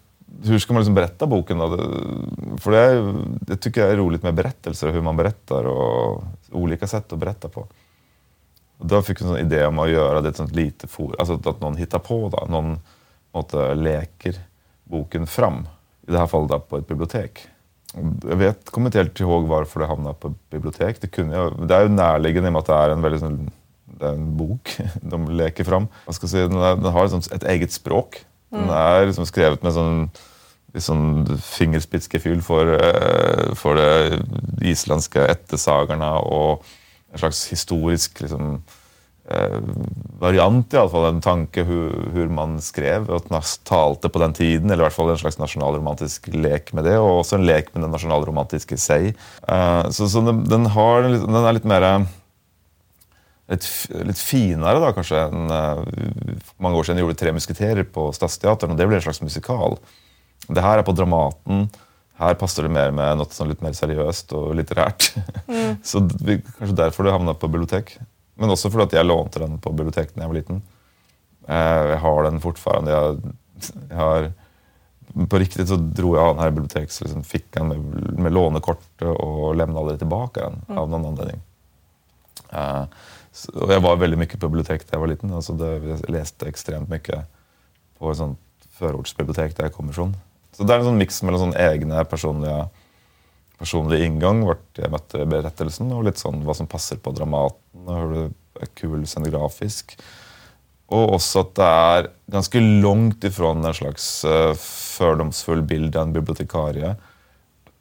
hur 0.43 0.59
ska 0.59 0.73
man 0.73 0.81
liksom 0.81 0.95
berätta 0.95 1.27
boken 1.27 1.57
då? 1.57 1.77
För 2.57 2.71
det, 2.71 2.77
är, 2.77 3.15
det 3.39 3.57
tycker 3.57 3.81
jag 3.81 3.91
är 3.91 3.97
roligt 3.97 4.23
med 4.23 4.33
berättelser, 4.33 4.91
hur 4.91 5.01
man 5.01 5.17
berättar 5.17 5.63
och 5.63 6.23
olika 6.51 6.87
sätt 6.87 7.13
att 7.13 7.19
berätta 7.19 7.49
på. 7.49 7.67
Och 8.77 8.85
då 8.85 9.01
fick 9.01 9.21
jag 9.21 9.29
en 9.29 9.45
idé 9.45 9.65
om 9.65 9.79
att 9.79 9.89
göra 9.89 10.21
det 10.21 10.33
sånt 10.33 10.55
lite 10.55 10.87
for, 10.87 11.15
alltså 11.19 11.49
att 11.49 11.61
någon 11.61 11.77
hittar 11.77 11.99
på, 11.99 12.29
då, 12.29 12.45
någon 12.49 12.79
något, 13.33 13.51
sätt 13.51 13.77
leker 13.77 14.35
boken 14.83 15.27
fram. 15.27 15.67
I 16.07 16.11
det 16.11 16.17
här 16.17 16.27
fallet 16.27 16.49
då, 16.49 16.59
på 16.59 16.77
ett 16.77 16.87
bibliotek. 16.87 17.47
Jag 18.29 18.35
vet, 18.35 18.69
kommer 18.69 18.87
inte 18.87 18.97
helt 18.97 19.19
ihåg 19.19 19.47
varför 19.47 19.79
det 19.79 19.85
hamnade 19.85 20.15
på 20.15 20.33
bibliotek. 20.49 21.01
Det, 21.01 21.07
kunde 21.07 21.35
jag, 21.35 21.67
det 21.67 21.75
är 21.75 21.81
ju 21.81 21.89
närliggande 21.89 22.47
i 22.47 22.49
och 22.49 22.53
med 22.53 22.59
att 22.59 22.65
det 22.65 22.73
är 22.73 22.89
en, 22.89 23.01
väldigt, 23.01 23.51
det 23.85 24.05
är 24.05 24.13
en 24.13 24.37
bok 24.37 24.77
de 25.01 25.29
leker 25.29 25.63
fram. 25.63 25.87
Jag 26.05 26.15
ska 26.15 26.27
säga, 26.27 26.47
den, 26.47 26.61
är, 26.61 26.75
den 26.75 26.91
har 26.91 27.05
ett, 27.05 27.31
ett 27.31 27.43
eget 27.43 27.71
språk. 27.71 28.25
Den 28.49 28.69
är 28.69 29.05
liksom 29.05 29.25
skrevet 29.25 29.63
med 29.63 29.73
sån, 29.73 30.09
sån 30.75 31.37
fingerspitzgefühl 31.37 32.41
för, 32.41 32.73
eh, 32.73 33.55
för 33.55 33.75
de 33.75 34.65
isländska 34.65 35.27
ättesagorna 35.27 36.19
och 36.19 36.65
en 37.15 37.19
slags 37.19 37.47
historisk 37.51 38.21
liksom, 38.21 38.63
eh, 39.29 39.59
variant 40.19 40.73
i 40.73 40.77
alla 40.77 40.89
fall, 40.89 41.05
en 41.05 41.21
tanke 41.21 41.63
hur, 41.63 42.09
hur 42.13 42.27
man 42.27 42.61
skrev 42.61 43.09
och 43.09 43.43
talte 43.63 44.09
på 44.09 44.19
den 44.19 44.33
tiden, 44.33 44.69
eller 44.69 44.83
i 44.83 44.85
alla 44.85 44.91
fall 44.91 45.09
en 45.09 45.17
slags 45.17 45.37
nationalromantisk 45.37 46.27
lek 46.27 46.73
med 46.73 46.83
det, 46.83 46.97
och 46.97 47.19
också 47.19 47.35
en 47.35 47.45
lek 47.45 47.73
med 47.73 47.83
den 47.83 47.91
nationalromantiska 47.91 48.75
i 48.75 48.77
sig. 48.77 49.15
Eh, 49.47 49.89
så 49.89 50.09
så 50.09 50.21
den, 50.21 50.43
den, 50.43 50.65
har, 50.65 51.01
den 51.01 51.35
är 51.35 51.53
lite 51.53 51.67
mer 51.67 52.05
lite 53.89 54.19
finare 54.19 54.79
då 54.79 54.91
kanske, 54.93 55.19
än 55.19 55.33
enn 55.33 55.51
eh, 55.51 55.83
for 56.43 56.63
mange 56.63 56.77
år 56.77 56.99
gjorde 56.99 57.15
Tre 57.15 57.31
musketerer 57.31 57.83
på 57.83 58.11
Stadsteatern, 58.11 58.71
och 58.71 58.77
det 58.77 58.87
blev 58.87 58.97
en 58.97 59.01
slags 59.01 59.21
musikal. 59.21 59.77
Det 60.47 60.61
här 60.61 60.77
är 60.77 60.83
på 60.83 60.91
Dramaten. 60.91 61.69
Her 62.19 62.37
passer 62.39 62.63
det 62.63 62.71
mer 62.71 62.93
med 62.95 63.17
noe 63.19 63.27
sånn 63.35 63.49
litt 63.51 63.63
mer 63.65 63.73
seriøst 63.75 64.31
og 64.37 64.53
litterært. 64.55 65.09
Så 65.89 65.99
det, 66.07 66.41
kanskje 66.57 66.77
derfor 66.79 67.03
det 67.07 67.15
havna 67.15 67.33
på 67.35 67.49
bibliotek. 67.51 67.97
Men 68.39 68.51
også 68.53 68.71
fordi 68.71 68.87
at 68.89 68.95
jeg 68.99 69.07
lånte 69.07 69.41
den 69.43 69.57
på 69.63 69.73
biblioteket 69.75 70.15
da 70.15 70.23
jeg 70.23 70.31
var 70.31 70.39
liten. 70.39 70.61
Eh, 71.47 71.83
Jeg 71.91 71.99
har 72.05 72.23
den 72.23 72.39
fortfarande. 72.43 72.91
Jeg, 72.91 73.35
jeg 73.89 73.99
har, 73.99 74.29
på 75.31 75.39
riktigt 75.39 75.69
så 75.71 75.75
dro 75.77 76.15
jeg 76.15 76.23
av 76.23 76.35
den 76.35 76.43
her 76.43 76.53
i 76.53 76.55
biblioteket, 76.55 76.91
så 76.95 77.05
liksom 77.07 77.67
med, 77.67 77.83
med 78.19 78.33
lånekortet 78.33 79.07
og 79.11 79.55
lemna 79.59 79.79
aldri 79.83 79.97
tilbake 80.01 80.39
den 80.47 80.77
av 80.77 80.89
noen 80.89 81.11
anledning. 81.11 81.43
Eh, 82.51 82.83
så, 83.31 83.51
och 83.51 83.73
jag 83.73 83.79
var 83.81 83.95
väldigt 83.95 84.19
mycket 84.19 84.39
på 84.39 84.47
bibliotek 84.47 84.81
när 84.81 84.95
jag 84.95 84.99
var 84.99 85.07
liten. 85.07 85.33
Alltså 85.33 85.53
det, 85.53 85.77
jag 85.77 86.09
läste 86.09 86.47
extremt 86.47 86.89
mycket 86.89 87.19
på 87.99 88.11
ett 88.11 88.17
sånt 88.17 88.39
förortsbibliotek 88.71 89.57
där 89.57 89.63
jag 89.63 89.73
kommer 89.73 89.91
ifrån. 89.91 90.15
Så 90.55 90.63
det 90.63 90.73
är 90.73 90.79
en 90.79 90.87
sånn 90.87 90.97
mix 90.97 91.23
mellan 91.23 91.41
sånn 91.41 91.57
egne 91.59 92.05
personliga, 92.07 92.69
personlig 93.59 94.05
ingång, 94.05 94.45
vart 94.47 94.79
jag 94.79 94.91
mötte 94.91 95.25
berättelsen, 95.25 95.91
och 95.91 96.03
litt 96.03 96.17
sånn 96.17 96.45
vad 96.45 96.55
som 96.55 96.67
passar 96.67 96.97
på 96.97 97.11
Dramaten 97.11 97.87
och 97.87 97.97
hur 97.97 98.13
det 98.13 98.29
är 98.61 98.71
kul 98.73 99.07
scenografisk. 99.07 99.97
Och 100.87 101.13
också 101.13 101.39
att 101.39 101.55
det 101.55 101.63
är 101.63 102.07
ganska 102.25 102.59
långt 102.59 103.23
ifrån 103.23 103.65
en 103.65 103.73
slags 103.73 104.25
eh, 104.25 104.49
uh, 104.49 104.53
fördomsfull 104.97 105.61
bild 105.61 105.95
av 105.95 106.03
en 106.03 106.13
bibliotekarie 106.13 106.95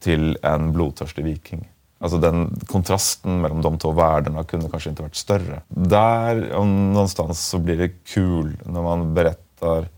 till 0.00 0.38
en 0.43 0.73
blodtörstig 0.73 1.25
viking. 1.25 1.69
Alltså 1.99 2.19
den 2.19 2.61
kontrasten 2.66 3.40
mellan 3.40 3.62
de 3.62 3.78
två 3.78 3.90
världarna 3.90 4.45
kunde 4.45 4.71
kanske 4.71 4.90
inte 4.90 5.02
varit 5.02 5.16
större. 5.16 5.62
Där 5.69 6.52
og 6.52 6.66
någonstans 6.66 7.47
så 7.49 7.59
blir 7.59 7.78
det 7.78 7.88
kul 7.88 8.57
när 8.64 8.83
man 8.83 9.14
berättar 9.14 9.88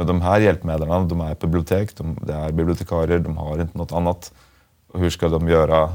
men 0.00 0.06
de 0.06 0.20
här 0.20 0.40
hjälpmedlen. 0.40 1.08
De 1.08 1.20
är 1.20 1.34
på 1.34 1.46
bibliotek, 1.46 1.96
de, 1.96 2.18
det 2.22 2.32
är 2.32 2.52
bibliotekarier, 2.52 3.18
de 3.18 3.36
har 3.36 3.60
inte 3.60 3.78
något 3.78 3.92
annat. 3.92 4.32
Och 4.92 5.00
hur 5.00 5.10
ska 5.10 5.28
de 5.28 5.48
göra 5.48 5.94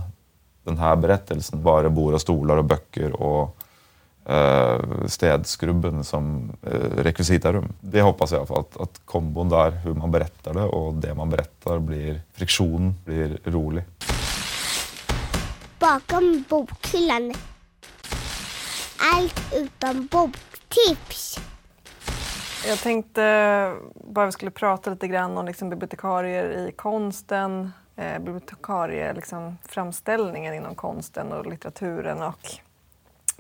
den 0.63 0.77
här 0.77 0.95
berättelsen? 0.95 1.63
Bara 1.63 1.89
bord 1.89 2.13
och 2.13 2.21
stolar 2.21 2.57
och 2.57 2.65
böcker 2.65 3.21
och 3.21 3.57
eh, 4.25 4.81
städskrubben 5.07 6.03
som 6.03 6.51
eh, 6.61 7.03
rekvisitarum. 7.03 7.73
Det 7.81 8.01
hoppas 8.01 8.31
jag 8.31 8.37
i 8.37 8.39
alla 8.39 8.47
fall, 8.47 8.59
att, 8.59 8.81
att 8.81 9.01
kombon 9.05 9.49
där, 9.49 9.71
hur 9.71 9.93
man 9.93 10.11
berättar 10.11 10.53
det 10.53 10.63
och 10.63 10.93
det 10.93 11.13
man 11.13 11.29
berättar 11.29 11.79
blir, 11.79 12.21
friktionen 12.33 12.95
blir 13.05 13.39
rolig. 13.43 13.83
Bakom 15.79 16.43
bokhyllan. 16.49 17.33
Allt 19.15 19.53
utom 19.53 20.07
boktips. 20.11 21.39
Jag 22.67 22.79
tänkte 22.79 23.75
bara 23.93 24.25
vi 24.25 24.31
skulle 24.31 24.51
prata 24.51 24.89
lite 24.89 25.07
grann 25.07 25.37
om 25.37 25.45
liksom 25.45 25.69
bibliotekarier 25.69 26.67
i 26.67 26.71
konsten, 26.71 27.71
eh, 27.95 28.19
bibliotekarier, 28.19 29.13
liksom 29.13 29.57
framställningen 29.65 30.53
inom 30.53 30.75
konsten 30.75 31.31
och 31.31 31.45
litteraturen 31.45 32.23
och 32.23 32.51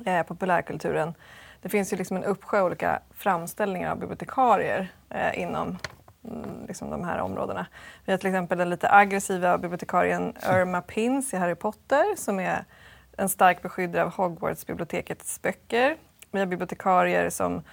eh, 0.07 0.23
populärkulturen. 0.23 1.13
Det 1.61 1.69
finns 1.69 1.93
ju 1.93 1.97
liksom 1.97 2.17
en 2.17 2.23
uppsjö 2.23 2.61
olika 2.61 2.99
framställningar 3.11 3.91
av 3.91 3.99
bibliotekarier 3.99 4.91
eh, 5.09 5.39
inom 5.39 5.77
mm, 6.23 6.65
liksom 6.67 6.89
de 6.89 7.03
här 7.03 7.19
områdena. 7.19 7.65
Vi 8.05 8.11
har 8.11 8.17
till 8.17 8.29
exempel 8.29 8.57
den 8.57 8.69
lite 8.69 8.91
aggressiva 8.91 9.57
bibliotekarien 9.57 10.33
Irma 10.43 10.81
Pins 10.81 11.33
i 11.33 11.37
Harry 11.37 11.55
Potter 11.55 12.15
som 12.15 12.39
är 12.39 12.65
en 13.17 13.29
stark 13.29 13.61
beskyddare 13.61 14.03
av 14.03 14.11
Hogwarts-bibliotekets 14.11 15.41
böcker. 15.41 15.97
Vi 16.31 16.39
har 16.39 16.45
bibliotekarier 16.45 17.29
som 17.29 17.63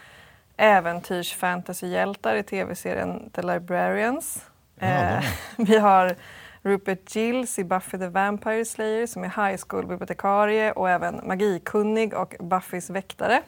äventyrs 0.62 1.35
fantasyhjältar 1.35 2.37
i 2.37 2.42
tv-serien 2.42 3.31
The 3.31 3.42
Librarians. 3.42 4.47
Eh, 4.76 5.25
vi 5.57 5.78
har 5.78 6.16
Rupert 6.62 7.16
Gills 7.16 7.59
i 7.59 7.64
Buffy 7.64 7.99
the 7.99 8.09
Vampire 8.09 8.64
Slayer 8.64 9.07
som 9.07 9.25
är 9.25 9.28
high 9.28 9.62
school-bibliotekarie 9.69 10.73
och 10.73 10.90
även 10.90 11.21
magikunnig 11.26 12.14
och 12.14 12.35
Buffys 12.40 12.90
väktare. 12.90 13.42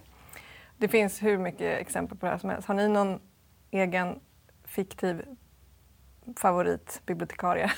Det 0.77 0.89
finns 0.89 1.23
hur 1.23 1.39
mycket 1.39 1.81
exempel 1.81 2.19
på 2.19 2.27
det 2.27 2.33
här 2.33 2.39
som 2.39 2.51
helst. 2.51 2.69
Har 2.69 2.75
ni 2.75 2.89
någon 2.89 3.21
egen 3.71 4.21
fiktiv 4.65 5.23
favoritbibliotekarie? 6.37 7.73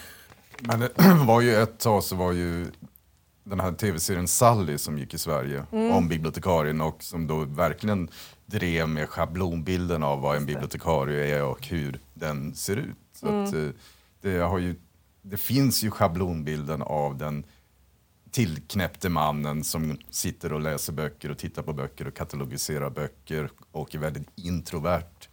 Men 0.60 0.80
det 0.80 0.90
var 1.26 1.40
ju 1.40 1.54
ett 1.54 1.78
tag 1.78 2.02
så 2.02 2.16
var 2.16 2.32
ju 2.32 2.66
den 3.46 3.60
här 3.60 3.72
tv-serien 3.72 4.28
Sally 4.28 4.78
som 4.78 4.98
gick 4.98 5.14
i 5.14 5.18
Sverige 5.18 5.64
om 5.70 6.08
bibliotekarien 6.08 6.80
och 6.80 7.02
som 7.02 7.26
då 7.26 7.44
verkligen 7.44 8.08
drev 8.46 8.88
med 8.88 9.08
schablonbilden 9.08 10.02
av 10.02 10.20
vad 10.20 10.36
en 10.36 10.46
bibliotekarie 10.46 11.36
är 11.36 11.44
och 11.44 11.66
hur 11.66 12.00
den 12.14 12.54
ser 12.54 12.76
ut. 12.76 12.96
Så 13.12 13.26
att, 13.26 13.54
eh, 13.54 13.68
det, 14.20 14.38
har 14.38 14.58
ju, 14.58 14.74
det 15.22 15.36
finns 15.36 15.84
ju 15.84 15.90
schablonbilden 15.90 16.82
av 16.82 17.18
den 17.18 17.44
tillknäppte 18.30 19.08
mannen 19.08 19.64
som 19.64 19.98
sitter 20.10 20.52
och 20.52 20.60
läser 20.60 20.92
böcker 20.92 21.30
och 21.30 21.38
tittar 21.38 21.62
på 21.62 21.72
böcker 21.72 22.08
och 22.08 22.16
katalogiserar 22.16 22.90
böcker 22.90 23.50
och 23.70 23.94
är 23.94 23.98
väldigt 23.98 24.28
introvert. 24.34 25.28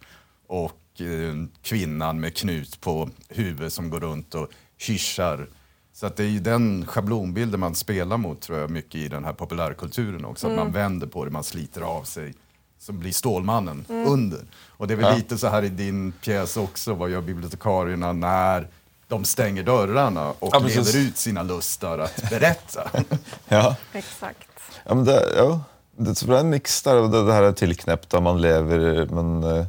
Och 0.46 1.00
eh, 1.00 1.34
kvinnan 1.62 2.20
med 2.20 2.36
knut 2.36 2.80
på 2.80 3.10
huvudet 3.28 3.72
som 3.72 3.90
går 3.90 4.00
runt 4.00 4.34
och 4.34 4.48
hyschar. 4.86 5.48
Så 5.94 6.06
att 6.06 6.16
det 6.16 6.24
är 6.24 6.28
ju 6.28 6.40
den 6.40 6.86
schablonbilden 6.86 7.60
man 7.60 7.74
spelar 7.74 8.16
mot 8.16 8.40
tror 8.40 8.58
jag 8.58 8.70
mycket 8.70 8.94
i 8.94 9.08
den 9.08 9.24
här 9.24 9.32
populärkulturen 9.32 10.24
också. 10.24 10.46
Att 10.46 10.56
man 10.56 10.72
vänder 10.72 11.06
på 11.06 11.24
det, 11.24 11.30
man 11.30 11.44
sliter 11.44 11.80
av 11.80 12.02
sig. 12.02 12.34
Så 12.78 12.92
blir 12.92 13.12
Stålmannen 13.12 13.84
under. 13.88 14.40
Och 14.68 14.86
det 14.88 14.94
är 14.94 14.96
väl 14.96 15.06
Ja. 15.06 15.16
lite 15.16 15.38
så 15.38 15.48
här 15.48 15.62
i 15.62 15.68
din 15.68 16.12
pjäs 16.12 16.56
också. 16.56 16.94
Vad 16.94 17.10
gör 17.10 17.20
bibliotekarierna 17.20 18.12
när 18.12 18.68
de 19.08 19.24
stänger 19.24 19.62
dörrarna 19.62 20.30
och 20.38 20.48
Ja, 20.52 20.58
leder 20.58 20.96
ut 20.98 21.16
sina 21.16 21.42
lustar 21.42 21.98
att 21.98 22.30
berätta? 22.30 22.90
Ja. 23.48 23.76
Exakt. 23.92 24.48
Ja, 24.84 24.94
men 24.94 25.04
det, 25.04 25.32
ja. 25.36 25.60
det, 25.96 26.22
är 26.22 26.32
en 26.32 26.50
mix 26.50 26.82
där. 26.82 26.96
och 26.96 27.10
Det, 27.10 27.26
det 27.26 27.32
här 27.32 27.42
är 27.42 27.52
tillknäppta, 27.52 28.20
man 28.20 28.40
lever 28.40 29.06
men, 29.06 29.44
eh, 29.44 29.66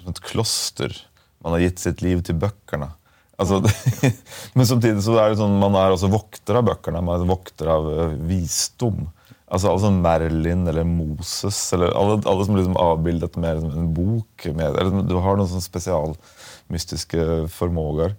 som 0.00 0.10
ett 0.10 0.20
kloster. 0.20 1.06
Man 1.38 1.52
har 1.52 1.58
gett 1.58 1.78
sitt 1.78 2.02
liv 2.02 2.22
till 2.22 2.34
böckerna. 2.34 2.92
Alltså, 3.42 3.62
men 4.52 4.66
samtidigt 4.66 5.04
så 5.04 5.16
är 5.16 5.30
det 5.30 5.36
sånn, 5.36 5.58
man 5.58 5.74
är 5.74 5.90
också 5.90 6.06
voktare 6.06 6.58
av 6.58 6.64
böckerna, 6.64 7.00
man 7.00 7.20
är 7.20 7.24
voktare 7.24 7.72
av 7.72 8.00
eh, 8.00 8.06
visdom. 8.06 9.10
Alltså, 9.46 9.70
alltså 9.70 9.90
Merlin 9.90 10.66
eller 10.66 10.84
Moses, 10.84 11.72
eller 11.72 11.86
alla, 11.86 12.22
alla 12.24 12.44
som 12.44 12.56
liksom 12.56 12.76
avbildat 12.76 13.36
med 13.36 13.54
liksom 13.54 13.78
en 13.78 13.94
bok. 13.94 14.46
Med, 14.46 14.76
eller, 14.76 15.02
du 15.02 15.14
har 15.14 15.60
special 15.60 16.16
mystiska 16.66 17.18
förmågor. 17.48 18.14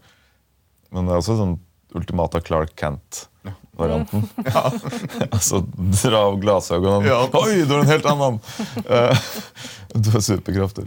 Men 0.89 1.05
det 1.05 1.13
är 1.13 1.17
också 1.17 1.37
sån 1.37 1.59
ultimata 1.93 2.41
Clark 2.41 2.79
Kent-varianten. 2.79 4.23
alltså 5.31 5.65
dra 6.03 6.17
av 6.17 6.39
glasögonen. 6.39 7.07
Ja. 7.07 7.29
Oj, 7.33 7.65
du 7.65 7.73
är 7.73 7.79
en 7.79 7.87
helt 7.87 8.05
annan. 8.05 8.39
Eh, 8.89 9.17
du 9.93 10.11
har 10.11 10.19
superkrafter. 10.19 10.85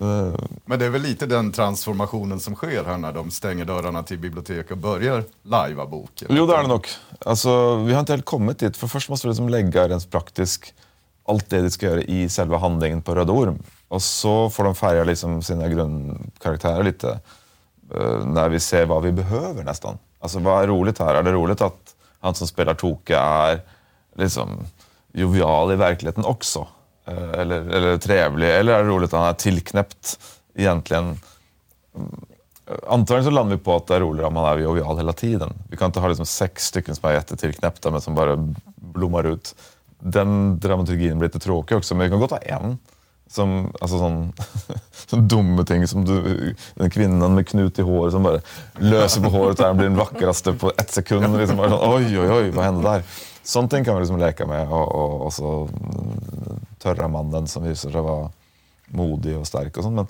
Eh, 0.00 0.34
Men 0.64 0.78
det 0.78 0.84
är 0.84 0.90
väl 0.90 1.02
lite 1.02 1.26
den 1.26 1.52
transformationen 1.52 2.40
som 2.40 2.54
sker 2.54 2.84
här 2.84 2.98
när 2.98 3.12
de 3.12 3.30
stänger 3.30 3.64
dörrarna 3.64 4.02
till 4.02 4.18
bibliotek 4.18 4.70
och 4.70 4.78
börjar 4.78 5.24
lajva 5.42 5.86
boken. 5.86 6.28
Jo, 6.30 6.46
det 6.46 6.56
är 6.56 6.62
det 6.62 6.68
nog. 6.68 6.86
Alltså, 7.26 7.76
vi 7.76 7.92
har 7.92 8.00
inte 8.00 8.12
helt 8.12 8.24
kommit 8.24 8.58
dit. 8.58 8.76
För 8.76 8.86
först 8.86 9.08
måste 9.10 9.26
vi 9.26 9.30
liksom 9.30 9.48
lägga 9.48 9.88
rent 9.88 10.10
praktiskt 10.10 10.74
allt 11.28 11.50
det 11.50 11.62
de 11.62 11.70
ska 11.70 11.86
göra 11.86 12.02
i 12.02 12.28
själva 12.28 12.58
handlingen 12.58 13.02
på 13.02 13.14
Röda 13.14 13.32
Orm. 13.32 13.62
Och 13.88 14.02
så 14.02 14.50
får 14.50 14.64
de 14.64 14.74
färga 14.74 15.04
liksom 15.04 15.42
sina 15.42 15.68
grundkaraktärer 15.68 16.82
lite 16.82 17.20
eh, 17.94 18.24
när 18.26 18.48
vi 18.48 18.60
ser 18.60 18.86
vad 18.86 19.02
vi 19.02 19.12
behöver 19.12 19.64
nästan. 19.64 19.98
Alltså 20.20 20.38
vad 20.38 20.62
är 20.62 20.66
roligt 20.66 20.98
här? 20.98 21.14
Är 21.14 21.22
det 21.22 21.32
roligt 21.32 21.60
att 21.60 21.94
han 22.20 22.34
som 22.34 22.46
spelar 22.46 22.74
Toke 22.74 23.16
är 23.16 23.60
liksom 24.16 24.48
jovial 25.12 25.72
i 25.72 25.76
verkligheten 25.76 26.24
också? 26.24 26.66
Eh, 27.06 27.40
eller, 27.40 27.60
eller 27.60 27.98
trevlig? 27.98 28.50
Eller 28.50 28.72
är 28.72 28.82
det 28.82 28.88
roligt 28.88 29.12
att 29.12 29.20
han 29.20 29.28
är 29.28 29.34
tillknäppt 29.34 30.18
egentligen 30.54 31.04
mm, 31.96 32.24
Antagligen 32.88 33.24
så 33.24 33.30
landar 33.30 33.56
vi 33.56 33.62
på 33.62 33.76
att 33.76 33.86
det 33.86 33.96
är 33.96 34.00
roligare 34.00 34.26
om 34.26 34.34
man 34.34 34.44
är 34.44 34.58
jovial 34.58 34.96
hela 34.96 35.12
tiden. 35.12 35.52
Vi 35.70 35.76
kan 35.76 35.86
inte 35.86 36.00
ha 36.00 36.08
liksom 36.08 36.26
sex 36.26 36.66
stycken 36.66 36.96
som 36.96 37.10
är 37.10 37.14
jättetillknäppta 37.14 37.90
men 37.90 38.00
som 38.00 38.14
bara 38.14 38.54
blommar 38.76 39.24
ut. 39.26 39.54
Den 39.98 40.60
dramaturgin 40.60 41.18
blir 41.18 41.28
lite 41.28 41.38
tråkig 41.38 41.76
också, 41.76 41.94
men 41.94 42.04
vi 42.04 42.10
kan 42.10 42.20
gott 42.20 42.30
ha 42.30 42.38
en. 42.38 42.78
Som, 43.30 43.72
alltså 43.80 43.98
sån, 43.98 44.32
sån 45.06 45.28
dumme 45.28 45.64
ting 45.64 45.88
som 45.88 46.04
du, 46.04 46.54
den 46.74 46.90
kvinnan 46.90 47.34
med 47.34 47.48
knut 47.48 47.78
i 47.78 47.82
hår 47.82 48.10
som 48.10 48.22
bara 48.22 48.40
löser 48.78 49.20
på 49.20 49.30
håret 49.30 49.60
och 49.60 49.76
blir 49.76 49.88
den 49.88 49.96
vackraste 49.96 50.52
på 50.52 50.72
ett 50.78 50.90
sekund. 50.90 51.38
Liksom 51.38 51.56
bara, 51.56 51.70
sån, 51.70 51.94
oj, 51.94 52.18
oj, 52.20 52.30
oj, 52.30 52.50
vad 52.50 52.64
hände 52.64 52.82
där? 52.82 53.02
Sånt 53.42 53.70
kan 53.70 53.86
man 53.86 53.98
liksom 53.98 54.18
leka 54.18 54.46
med. 54.46 54.68
Och, 54.68 54.94
och, 54.94 55.26
och 55.26 55.32
så 55.32 55.68
törra 56.84 57.08
mannen 57.08 57.46
som 57.48 57.64
visar 57.64 57.90
sig 57.90 58.00
vara 58.00 58.30
modig 58.86 59.36
och 59.36 59.46
stark 59.46 59.76
och 59.76 59.82
sånt. 59.82 59.96
Men, 59.96 60.06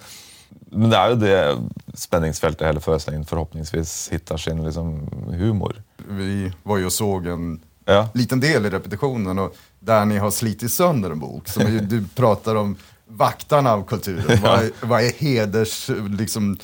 men 0.80 0.90
det 0.90 0.96
är 0.96 1.10
ju 1.10 1.16
det 1.16 1.58
spänningsfältet 1.94 2.68
hela 2.68 2.80
föreställningen 2.80 3.26
förhoppningsvis 3.26 4.08
hittar 4.12 4.36
sin 4.36 4.64
liksom, 4.64 5.08
humor. 5.30 5.82
Vi 6.08 6.52
var 6.62 6.78
ju 6.78 6.86
och 6.86 6.92
såg 6.92 7.26
en 7.26 7.60
Ja. 7.86 8.08
liten 8.14 8.40
del 8.40 8.66
i 8.66 8.70
repetitionen 8.70 9.38
och 9.38 9.56
där 9.80 10.04
ni 10.04 10.18
har 10.18 10.30
slitit 10.30 10.72
sönder 10.72 11.10
en 11.10 11.18
bok. 11.18 11.48
Som 11.48 11.62
är, 11.62 11.80
du 11.80 12.04
pratar 12.14 12.54
om 12.54 12.76
vaktarna 13.06 13.72
av 13.72 13.84
kulturen. 13.84 14.38
Vad, 14.42 14.60
är, 14.64 14.70
vad 14.82 15.02
är 15.02 15.12
heders, 15.12 15.90
liksom, 16.18 16.58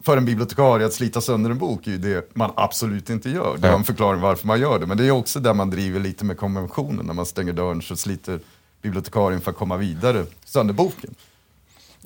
för 0.00 0.16
en 0.16 0.24
bibliotekarie 0.24 0.86
att 0.86 0.92
slita 0.92 1.20
sönder 1.20 1.50
en 1.50 1.58
bok 1.58 1.86
är 1.86 1.90
ju 1.90 1.98
det 1.98 2.34
man 2.34 2.50
absolut 2.56 3.10
inte 3.10 3.30
gör. 3.30 3.56
Det 3.58 3.68
har 3.68 3.76
en 3.78 3.84
förklaring 3.84 4.20
varför 4.20 4.46
man 4.46 4.60
gör 4.60 4.78
det. 4.78 4.86
Men 4.86 4.96
det 4.96 5.06
är 5.06 5.10
också 5.10 5.40
där 5.40 5.54
man 5.54 5.70
driver 5.70 6.00
lite 6.00 6.24
med 6.24 6.38
konventionen. 6.38 7.06
När 7.06 7.14
man 7.14 7.26
stänger 7.26 7.52
dörren 7.52 7.82
så 7.82 7.96
sliter 7.96 8.40
bibliotekarien 8.86 9.40
för 9.40 9.50
att 9.50 9.56
komma 9.56 9.76
vidare 9.76 10.24
sönder 10.44 10.74
boken. 10.74 11.14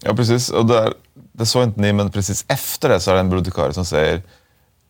Ja, 0.02 0.14
precis. 0.14 0.50
Och 0.50 0.66
där, 0.66 0.94
det 1.32 1.46
sa 1.46 1.62
inte 1.62 1.80
ni, 1.80 1.92
men 1.92 2.10
precis 2.10 2.44
efter 2.48 2.88
det 2.88 3.00
så 3.00 3.10
är 3.10 3.14
det 3.14 3.20
en 3.20 3.28
bibliotekarie 3.30 3.72
som 3.72 3.84
säger 3.84 4.22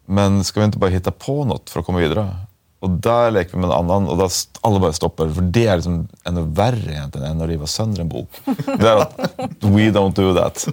Men 0.06 0.44
ska 0.44 0.61
vi 0.61 0.66
inte 0.66 0.78
bara 0.78 0.90
hitta 0.90 1.11
på 1.11 1.44
något 1.44 1.70
för 1.70 1.80
att 1.80 1.87
komma 1.87 1.99
vidare? 1.99 2.37
Och 2.80 2.90
där 2.90 3.30
leker 3.30 3.52
vi 3.52 3.59
med 3.59 3.70
en 3.70 3.76
annan 3.76 4.09
och 4.09 4.16
där 4.16 4.26
st- 4.26 4.59
alla 4.61 4.78
bara 4.80 4.92
stoppar. 4.92 5.28
För 5.28 5.42
det 5.42 5.66
är 5.66 5.76
liksom 5.76 6.09
ännu 6.25 6.42
värre 6.42 6.92
egentligen 6.92 7.26
än 7.30 7.40
att 7.40 7.49
riva 7.49 7.66
sönder 7.66 8.00
en 8.00 8.09
bok. 8.09 8.30
Det 8.78 8.88
är 8.88 8.97
att 8.97 9.20
we 9.61 9.90
don't 9.90 10.14
do 10.14 10.35
that. 10.35 10.68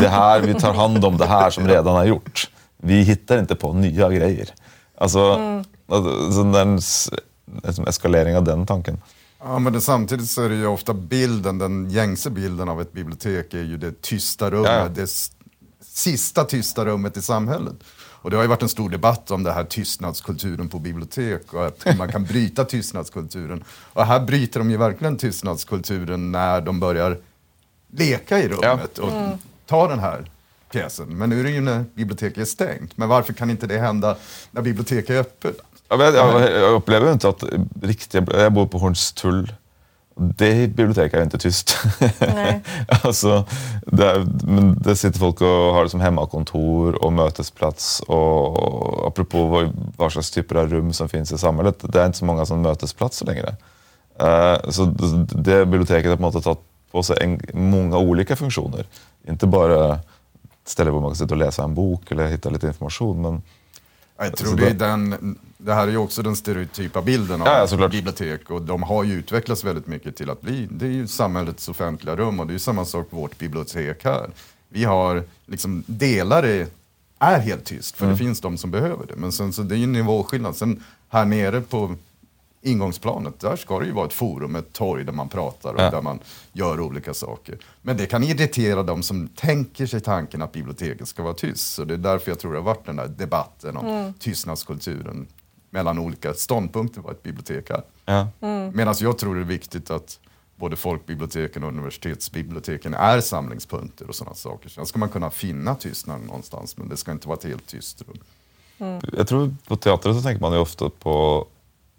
Det 0.00 0.08
här, 0.08 0.40
vi 0.40 0.54
tar 0.54 0.74
hand 0.74 1.04
om 1.04 1.16
det 1.16 1.26
här 1.26 1.50
som 1.50 1.68
redan 1.68 1.94
har 1.94 2.04
gjort. 2.04 2.50
Vi 2.76 3.02
hittar 3.02 3.38
inte 3.38 3.54
på 3.54 3.72
nya 3.72 4.08
grejer. 4.10 4.48
Alltså, 4.98 5.38
alltså 5.88 6.42
den 6.44 6.80
liksom 7.64 7.86
eskalering 7.86 8.36
av 8.36 8.44
den 8.44 8.66
tanken. 8.66 9.02
Ja, 9.42 9.58
men 9.58 9.72
det, 9.72 9.80
samtidigt 9.80 10.30
så 10.30 10.42
är 10.42 10.48
det 10.48 10.54
ju 10.54 10.66
ofta 10.66 10.94
bilden, 10.94 11.58
den 11.58 11.90
gängse 11.90 12.30
bilden 12.30 12.68
av 12.68 12.80
ett 12.80 12.92
bibliotek 12.92 13.54
är 13.54 13.62
ju 13.62 13.76
det 13.76 14.02
tysta 14.02 14.50
rummet, 14.50 14.70
Ja, 14.70 14.78
ja. 14.78 14.88
det 14.88 15.30
sista 15.80 16.44
tysta 16.44 16.84
rummet 16.84 17.16
i 17.16 17.22
samhället. 17.22 17.74
Och 18.22 18.30
det 18.30 18.36
har 18.36 18.44
ju 18.44 18.48
varit 18.48 18.62
en 18.62 18.68
stor 18.68 18.90
debatt 18.90 19.30
om 19.30 19.42
det 19.42 19.52
här 19.52 19.64
tystnadskulturen 19.64 20.68
på 20.68 20.78
bibliotek 20.78 21.54
och 21.54 21.66
att 21.66 21.86
hur 21.86 21.98
man 21.98 22.12
kan 22.12 22.24
bryta 22.24 22.64
tystnadskulturen. 22.64 23.64
Och 23.70 24.06
här 24.06 24.20
bryter 24.20 24.60
de 24.60 24.70
ju 24.70 24.76
verkligen 24.76 25.16
tystnadskulturen 25.16 26.32
när 26.32 26.60
de 26.60 26.80
börjar 26.80 27.18
leka 27.92 28.38
i 28.38 28.48
rummet 28.48 28.98
och 28.98 29.12
ta 29.66 29.88
den 29.88 29.98
här 29.98 30.30
pjäsen. 30.72 31.08
Men 31.18 31.30
nu 31.30 31.40
är 31.40 31.44
det 31.44 31.50
ju 31.50 31.60
när 31.60 31.84
biblioteket 31.94 32.38
är 32.38 32.44
stängt. 32.44 32.96
Men 32.96 33.08
varför 33.08 33.32
kan 33.32 33.50
inte 33.50 33.66
det 33.66 33.78
hända 33.78 34.16
när 34.50 34.62
biblioteket 34.62 35.10
är 35.10 35.20
öppet? 35.20 35.56
Jag, 35.90 35.98
vet, 35.98 36.14
jag, 36.14 36.52
jag 36.52 36.72
upplever 36.72 37.12
inte 37.12 37.28
att 37.28 37.44
riktiga... 37.82 38.26
Jag 38.32 38.52
bor 38.52 38.66
på 38.66 38.78
Hornstull. 38.78 39.52
Det 40.14 40.68
biblioteket 40.68 41.18
är 41.18 41.22
inte 41.22 41.38
tyst. 41.38 41.78
Nej. 42.18 42.60
alltså, 43.02 43.44
där, 43.86 44.26
men 44.46 44.78
där 44.82 44.94
sitter 44.94 45.18
folk 45.18 45.40
och 45.40 45.46
har 45.46 45.84
det 45.84 45.90
som 45.90 46.00
hemmakontor 46.00 47.04
och 47.04 47.12
mötesplats. 47.12 48.00
Och, 48.00 49.06
apropå 49.06 49.46
vad, 49.46 49.92
vad 49.96 50.12
slags 50.12 50.30
typer 50.30 50.56
av 50.56 50.68
rum 50.68 50.92
som 50.92 51.08
finns 51.08 51.32
i 51.32 51.38
samhället. 51.38 51.76
Det 51.82 52.00
är 52.00 52.06
inte 52.06 52.18
så 52.18 52.24
många 52.24 52.46
som 52.46 52.62
mötesplatser 52.62 53.26
längre. 53.26 53.56
Eh, 54.20 54.70
så 54.70 54.84
det, 54.84 55.26
det 55.42 55.66
biblioteket 55.66 56.10
har 56.10 56.16
på 56.16 56.22
något 56.22 56.34
sätt 56.34 56.44
tagit 56.44 56.60
på 56.90 57.02
sig 57.02 57.16
en, 57.20 57.40
många 57.70 57.98
olika 57.98 58.36
funktioner. 58.36 58.86
Inte 59.28 59.46
bara 59.46 59.98
ställe 60.64 60.90
där 60.90 61.00
man 61.00 61.10
kan 61.10 61.16
sitta 61.16 61.34
och 61.34 61.38
läsa 61.38 61.64
en 61.64 61.74
bok 61.74 62.10
eller 62.10 62.26
hitta 62.26 62.50
lite 62.50 62.66
information. 62.66 63.22
Men 63.22 63.42
Jag 64.18 64.36
tror 64.36 64.56
det, 64.56 64.68
är 64.68 64.74
den, 64.74 65.38
det 65.64 65.74
här 65.74 65.86
är 65.86 65.90
ju 65.90 65.96
också 65.96 66.22
den 66.22 66.36
stereotypa 66.36 67.02
bilden 67.02 67.42
av 67.42 67.48
Ja, 67.70 67.88
bibliotek 67.88 68.50
och 68.50 68.62
de 68.62 68.82
har 68.82 69.04
ju 69.04 69.12
utvecklats 69.14 69.64
väldigt 69.64 69.86
mycket 69.86 70.16
till 70.16 70.30
att 70.30 70.40
bli, 70.40 70.68
det 70.70 70.86
är 70.86 70.90
ju 70.90 71.06
samhällets 71.06 71.68
offentliga 71.68 72.16
rum 72.16 72.40
och 72.40 72.46
det 72.46 72.50
är 72.50 72.54
ju 72.54 72.58
samma 72.58 72.84
sak 72.84 73.06
vårt 73.10 73.38
bibliotek 73.38 74.04
här. 74.04 74.30
Vi 74.68 74.84
har 74.84 75.22
liksom, 75.46 75.84
delar 75.86 76.42
är, 76.42 76.66
är 77.18 77.38
helt 77.38 77.64
tyst 77.64 77.96
för 77.96 78.06
det 78.06 78.16
finns 78.16 78.40
de 78.40 78.56
som 78.56 78.70
behöver 78.70 79.06
det. 79.06 79.16
Men 79.16 79.32
sen 79.32 79.52
så 79.52 79.62
det 79.62 79.74
är 79.74 79.76
ju 79.76 79.84
en 79.84 79.92
nivåskillnad. 79.92 80.56
Sen 80.56 80.84
här 81.08 81.24
nere 81.24 81.60
på 81.60 81.94
ingångsplanet, 82.62 83.40
där 83.40 83.56
ska 83.56 83.78
det 83.78 83.86
ju 83.86 83.92
vara 83.92 84.06
ett 84.06 84.12
forum, 84.12 84.56
ett 84.56 84.72
torg 84.72 85.04
där 85.04 85.12
man 85.12 85.28
pratar 85.28 85.74
och 85.74 85.80
Ja. 85.80 85.90
där 85.90 86.02
man 86.02 86.18
gör 86.52 86.80
olika 86.80 87.14
saker. 87.14 87.58
Men 87.82 87.96
det 87.96 88.06
kan 88.06 88.24
irritera 88.24 88.82
de 88.82 89.02
som 89.02 89.28
tänker 89.28 89.86
sig 89.86 90.00
tanken 90.00 90.42
att 90.42 90.52
biblioteket 90.52 91.08
ska 91.08 91.22
vara 91.22 91.34
tyst. 91.34 91.74
Så 91.74 91.84
det 91.84 91.94
är 91.94 91.98
därför 91.98 92.30
jag 92.30 92.38
tror 92.38 92.52
det 92.52 92.58
har 92.58 92.64
varit 92.64 92.86
den 92.86 92.96
där 92.96 93.08
debatten 93.08 93.76
om 93.76 94.14
tystnadskulturen 94.18 95.26
mellan 95.70 95.98
olika 95.98 96.34
ståndpunkter 96.34 97.00
vad 97.00 97.12
ett 97.12 97.22
bibliotek 97.22 97.70
är. 97.70 97.82
ja. 98.04 98.28
Medan 98.72 98.94
jag 99.00 99.18
tror 99.18 99.34
det 99.34 99.40
är 99.40 99.44
viktigt 99.44 99.90
att 99.90 100.20
både 100.56 100.76
folkbiblioteken 100.76 101.62
och 101.62 101.68
universitetsbiblioteken 101.68 102.94
är 102.94 103.20
samlingspunkter 103.20 104.08
och 104.08 104.14
sådana 104.14 104.34
saker. 104.34 104.68
Sen 104.68 104.86
ska 104.86 104.98
man 104.98 105.08
kunna 105.08 105.30
finna 105.30 105.74
tystnad 105.74 106.20
någonstans, 106.20 106.76
men 106.76 106.88
det 106.88 106.96
ska 106.96 107.12
inte 107.12 107.28
vara 107.28 107.38
ett 107.38 107.44
helt 107.44 107.66
tyst 107.66 108.02
rum. 108.02 108.18
Jag 109.12 109.28
tror 109.28 109.54
på 109.66 109.76
teatern 109.76 110.14
så 110.14 110.22
tänker 110.22 110.40
man 110.40 110.52
ju 110.52 110.58
ofta 110.58 110.90
på 110.90 111.46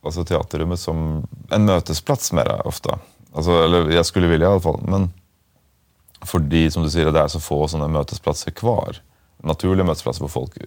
alltså 0.02 0.26
teaterrummet 0.26 0.80
som 0.80 1.28
en 1.50 1.66
mötesplats 1.66 2.34
med 2.34 2.46
det 2.46 2.62
ofta. 2.62 3.00
Alltså, 3.34 3.52
eller 3.52 3.90
jag 3.90 4.06
skulle 4.06 4.28
vilja 4.28 4.48
i 4.48 4.52
alla 4.52 4.60
fall. 4.60 4.82
Men 4.88 5.10
för 6.22 6.40
de 6.40 6.72
som 6.72 6.84
du 6.84 6.90
säger, 6.90 7.12
det 7.12 7.20
är 7.20 7.28
så 7.28 7.40
få 7.40 7.68
sådana 7.68 7.88
mötesplatser 7.88 8.52
kvar. 8.52 8.98
Naturliga 9.38 9.86
mötesplatser 9.86 10.24
där 10.24 10.28
folk 10.28 10.58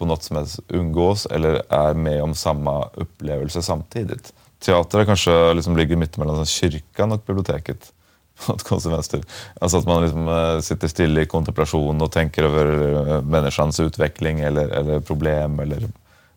på 0.00 0.06
något 0.06 0.22
som 0.22 0.36
helst 0.36 0.60
umgås 0.68 1.26
eller 1.26 1.62
är 1.68 1.94
med 1.94 2.22
om 2.22 2.34
samma 2.34 2.88
upplevelse 2.94 3.62
samtidigt. 3.62 4.32
Teater 4.58 5.04
kanske 5.04 5.54
liksom 5.54 5.76
ligger 5.76 5.96
mittemellan 5.96 6.46
kyrkan 6.46 7.12
och 7.12 7.22
biblioteket. 7.26 7.92
På 8.46 8.58
konstigt 8.58 8.92
vänster. 8.92 9.22
Alltså 9.60 9.78
att 9.78 9.86
man 9.86 10.02
liksom 10.02 10.28
eh, 10.28 10.60
sitter 10.60 10.88
still 10.88 11.18
i 11.18 11.26
kontemplation 11.26 12.02
och 12.02 12.12
tänker 12.12 12.42
över 12.42 12.66
eh, 13.08 13.22
människans 13.22 13.80
utveckling 13.80 14.40
eller, 14.40 14.68
eller 14.68 15.00
problem 15.00 15.60
eller 15.60 15.88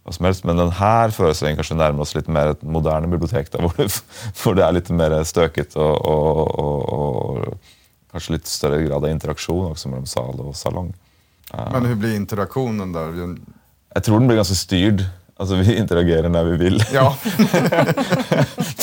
vad 0.04 0.16
som 0.16 0.26
helst. 0.26 0.44
Men 0.44 0.58
den 0.58 0.72
här 0.72 1.10
föreställningen 1.10 1.58
kanske 1.58 1.74
närmar 1.74 2.02
oss 2.02 2.16
lite 2.16 2.32
mer 2.32 2.48
ett 2.48 2.62
moderna 2.62 3.08
bibliotek 3.08 3.52
där, 3.52 3.60
hvor 3.62 3.74
det, 3.78 4.04
hvor 4.44 4.56
det 4.56 4.64
är 4.64 4.72
lite 4.72 4.94
mer 4.94 5.24
stökigt 5.24 5.76
och, 5.76 6.06
och, 6.06 6.60
och, 6.60 6.90
och 6.90 7.58
kanske 8.12 8.34
lite 8.34 8.50
större 8.50 8.84
grad 8.84 9.04
av 9.04 9.10
interaktion 9.10 9.72
också 9.72 9.90
mellan 9.90 10.08
sal 10.08 10.40
och 10.40 10.56
salong. 10.56 10.94
Men 11.72 11.86
hur 11.86 11.96
blir 11.96 12.16
interaktionen 12.16 12.94
där? 12.94 13.38
Jag 13.94 14.04
tror 14.04 14.20
den 14.20 14.28
blir 14.28 14.36
ganska 14.36 14.56
styrd. 14.56 15.04
Alltså 15.38 15.56
vi 15.56 15.78
interagerar 15.78 16.30
när 16.30 16.44
vi 16.44 16.58
vill. 16.58 16.84
Ja, 16.94 17.18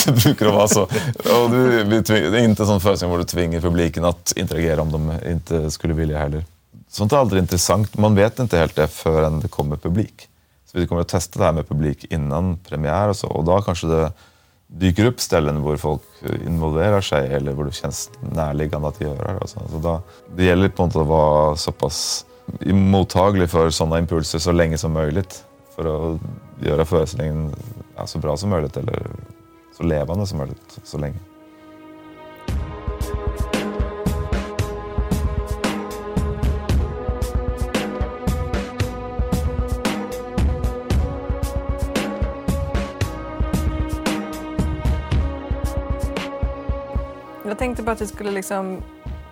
det 0.07 0.25
brukar 0.25 0.47
vara 0.47 0.69
så. 0.69 0.83
Och 0.83 1.51
du, 1.51 1.85
det 1.85 2.11
är 2.11 2.39
inte 2.39 2.63
en 2.63 2.67
sån 2.67 2.81
föreställning 2.81 3.19
där 3.19 3.25
du 3.25 3.29
tvingar 3.29 3.61
publiken 3.61 4.05
att 4.05 4.33
interagera 4.37 4.83
om 4.83 4.93
de 4.93 5.13
inte 5.31 5.71
skulle 5.71 5.95
vilja 5.95 6.19
heller. 6.19 6.45
Sånt 6.89 7.13
är 7.13 7.17
aldrig 7.17 7.43
intressant. 7.43 7.99
Man 7.99 8.15
vet 8.15 8.39
inte 8.39 8.59
helt 8.59 8.77
det 8.77 8.89
förrän 8.89 9.41
det 9.41 9.49
kommer 9.49 9.77
publik. 9.77 10.29
Så 10.73 10.79
vi 10.79 10.87
kommer 10.87 11.01
att 11.01 11.09
testa 11.09 11.39
det 11.39 11.45
här 11.45 11.53
med 11.53 11.69
publik 11.69 12.05
innan 12.11 12.59
premiär 12.59 13.09
och 13.09 13.17
så. 13.17 13.27
Och 13.27 13.45
då 13.45 13.63
kanske 13.63 13.87
det 13.87 14.13
dyker 14.67 15.05
upp 15.05 15.21
ställen 15.21 15.65
där 15.65 15.77
folk 15.77 16.03
involverar 16.47 17.01
sig 17.01 17.35
eller 17.35 17.53
där 17.53 17.65
det 17.65 17.73
känns 17.73 18.11
närliggande 18.33 18.89
att 18.89 19.01
göra 19.01 19.39
det. 19.39 19.49
Så 19.49 19.61
då, 19.83 20.03
det 20.37 20.45
gäller 20.45 20.69
på 20.69 20.83
något 20.83 20.93
sätt 20.93 21.01
att 21.01 21.07
vara 21.07 21.57
så 21.57 21.73
pass 21.73 22.25
mottaglig 22.73 23.51
för 23.51 23.71
sådana 23.71 23.99
impulser 23.99 24.39
så 24.39 24.53
länge 24.53 24.79
som 24.79 24.93
möjligt. 24.93 25.45
För 25.77 26.15
att 26.15 26.21
göra 26.61 26.85
föreställningen 26.85 27.55
ja, 27.97 28.07
så 28.07 28.19
bra 28.19 28.37
som 28.37 28.51
möjligt 28.51 28.77
eller 28.77 29.07
så 29.77 29.83
levande 29.83 30.27
som 30.27 30.39
möjligt 30.39 30.79
så 30.85 30.99
länge. 30.99 31.17
Jag 47.45 47.59
tänkte 47.59 47.83
bara 47.83 47.93
att 47.93 48.01
vi 48.01 48.07
skulle 48.07 48.31
liksom 48.31 48.83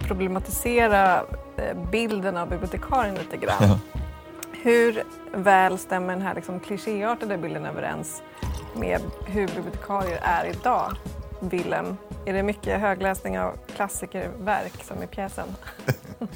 problematisera 0.00 1.22
bilden 1.90 2.36
av 2.36 2.48
bibliotekarien 2.48 3.14
lite 3.14 3.36
grann. 3.36 3.78
Hur 4.52 5.02
väl 5.32 5.78
stämmer 5.78 6.12
den 6.12 6.22
här 6.22 6.34
liksom 6.34 6.60
klichéartade 6.60 7.38
bilden 7.38 7.64
överens 7.64 8.22
med 8.76 9.00
hur 9.26 9.46
bibliotekarier 9.46 10.18
är 10.22 10.50
idag? 10.50 10.92
Willem, 11.40 11.96
är 12.24 12.32
det 12.32 12.42
mycket 12.42 12.80
högläsning 12.80 13.38
av 13.38 13.52
klassikerverk 13.76 14.84
som 14.84 15.02
i 15.02 15.06
pjäsen? 15.06 15.48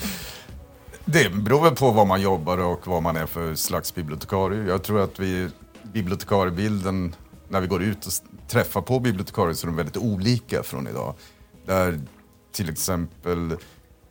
Det 1.05 1.35
beror 1.35 1.63
väl 1.63 1.77
på 1.77 1.91
vad 1.91 2.07
man 2.07 2.21
jobbar 2.21 2.59
och 2.59 2.87
vad 2.87 3.03
man 3.03 3.17
är 3.17 3.27
för 3.27 3.55
slags 3.55 3.95
bibliotekarie. 3.95 4.65
Jag 4.69 4.83
tror 4.83 5.01
att 5.01 5.19
vi, 5.19 5.49
bibliotekariebilden, 5.83 7.15
när 7.49 7.61
vi 7.61 7.67
går 7.67 7.83
ut 7.83 8.07
och 8.07 8.13
träffar 8.49 8.81
på 8.81 9.01
bibliotekarier 9.01 9.55
så 9.55 9.67
är 9.67 9.69
de 9.69 9.77
väldigt 9.77 9.97
olika 9.97 10.63
från 10.63 10.87
idag. 10.87 11.15
Där 11.67 12.01
till 12.53 12.71
exempel 12.71 13.57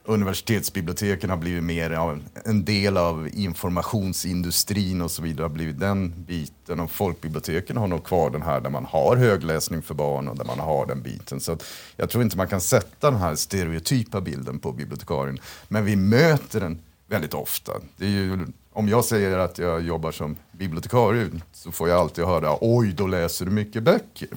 universitetsbiblioteken 0.03 1.29
har 1.29 1.37
blivit 1.37 1.63
mer 1.63 1.91
av 1.91 2.19
en 2.45 2.65
del 2.65 2.97
av 2.97 3.29
informationsindustrin 3.33 5.01
och 5.01 5.11
så 5.11 5.21
vidare, 5.21 5.43
har 5.43 5.49
blivit 5.49 5.79
den 5.79 6.13
biten. 6.27 6.79
Och 6.79 6.91
folkbiblioteken 6.91 7.77
har 7.77 7.87
nog 7.87 8.03
kvar 8.03 8.29
den 8.29 8.41
här 8.41 8.61
där 8.61 8.69
man 8.69 8.85
har 8.85 9.15
högläsning 9.15 9.81
för 9.81 9.93
barn 9.93 10.27
och 10.27 10.37
där 10.37 10.45
man 10.45 10.59
har 10.59 10.85
den 10.85 11.01
biten. 11.01 11.39
Så 11.39 11.51
att 11.51 11.63
jag 11.95 12.09
tror 12.09 12.23
inte 12.23 12.37
man 12.37 12.47
kan 12.47 12.61
sätta 12.61 13.11
den 13.11 13.19
här 13.19 13.35
stereotypa 13.35 14.21
bilden 14.21 14.59
på 14.59 14.71
bibliotekarien. 14.71 15.39
Men 15.67 15.85
vi 15.85 15.95
möter 15.95 16.59
den 16.59 16.79
väldigt 17.07 17.33
ofta. 17.33 17.71
Det 17.97 18.05
är 18.05 18.09
ju, 18.09 18.47
om 18.73 18.89
jag 18.89 19.05
säger 19.05 19.37
att 19.37 19.57
jag 19.57 19.81
jobbar 19.81 20.11
som 20.11 20.35
bibliotekarie 20.51 21.29
så 21.53 21.71
får 21.71 21.89
jag 21.89 21.99
alltid 21.99 22.25
höra 22.25 22.57
oj, 22.61 22.93
då 22.93 23.07
läser 23.07 23.45
du 23.45 23.51
mycket 23.51 23.83
böcker. 23.83 24.29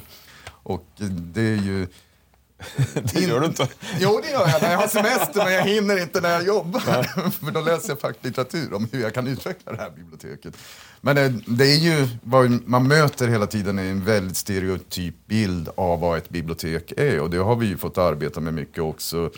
Och 0.47 0.87
det 0.99 1.43
är 1.43 1.63
ju 1.63 1.87
Det 3.13 3.21
gör 3.21 3.41
du 3.41 3.47
inte. 3.47 3.69
Jo, 3.99 4.21
det 4.23 4.31
gör 4.31 4.49
jag 4.49 4.63
när 4.63 4.71
jag 4.71 4.79
har 4.79 4.89
semester, 4.89 5.45
men 5.45 5.53
jag 5.53 5.63
hinner 5.63 6.03
inte 6.03 6.21
när 6.21 6.31
jag 6.31 6.47
jobbar. 6.47 6.81
För 7.31 7.51
då 7.51 7.61
läser 7.61 7.89
jag 7.89 8.01
facklitteratur 8.01 8.75
om 8.75 8.89
hur 8.93 9.03
jag 9.03 9.15
kan 9.15 9.27
utveckla 9.27 9.73
det 9.73 9.79
här 9.79 9.91
biblioteket. 9.91 10.57
Men 11.01 11.17
det, 11.17 11.35
det 11.47 11.65
är 11.65 11.79
ju 11.79 12.09
vad 12.23 12.69
man 12.69 12.89
möter 12.89 13.29
hela 13.29 13.47
tiden 13.47 13.79
är 13.79 13.91
en 13.91 14.05
väldigt 14.05 14.37
stereotyp 14.37 15.15
bild 15.27 15.69
av 15.75 16.01
vad 16.01 16.19
ett 16.19 16.29
bibliotek 16.29 16.93
är. 16.97 17.21
Och 17.21 17.31
det 17.31 17.39
har 17.39 17.57
vi 17.57 17.67
ju 17.67 17.77
fått 17.77 17.99
arbeta 17.99 18.41
med 18.41 18.55
mycket 18.55 18.83
också. 18.83 19.31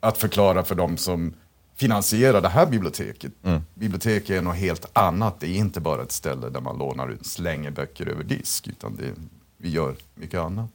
Att 0.00 0.18
förklara 0.18 0.64
för 0.64 0.74
dem 0.74 0.96
som 0.96 1.34
finansierar 1.76 2.40
det 2.40 2.48
här 2.48 2.66
biblioteket. 2.66 3.32
Bibliotek 3.74 4.30
är 4.30 4.42
något 4.42 4.56
helt 4.56 4.86
annat. 4.92 5.40
Det 5.40 5.46
är 5.46 5.56
inte 5.56 5.80
bara 5.80 6.02
ett 6.02 6.12
ställe 6.12 6.48
där 6.48 6.60
man 6.60 6.78
lånar 6.78 7.08
ut, 7.08 7.26
slänger 7.26 7.70
böcker 7.70 8.08
över 8.08 8.24
disk. 8.24 8.68
Utan 8.68 8.96
det, 8.96 9.12
vi 9.58 9.68
gör 9.70 9.96
mycket 10.14 10.40
annat. 10.40 10.70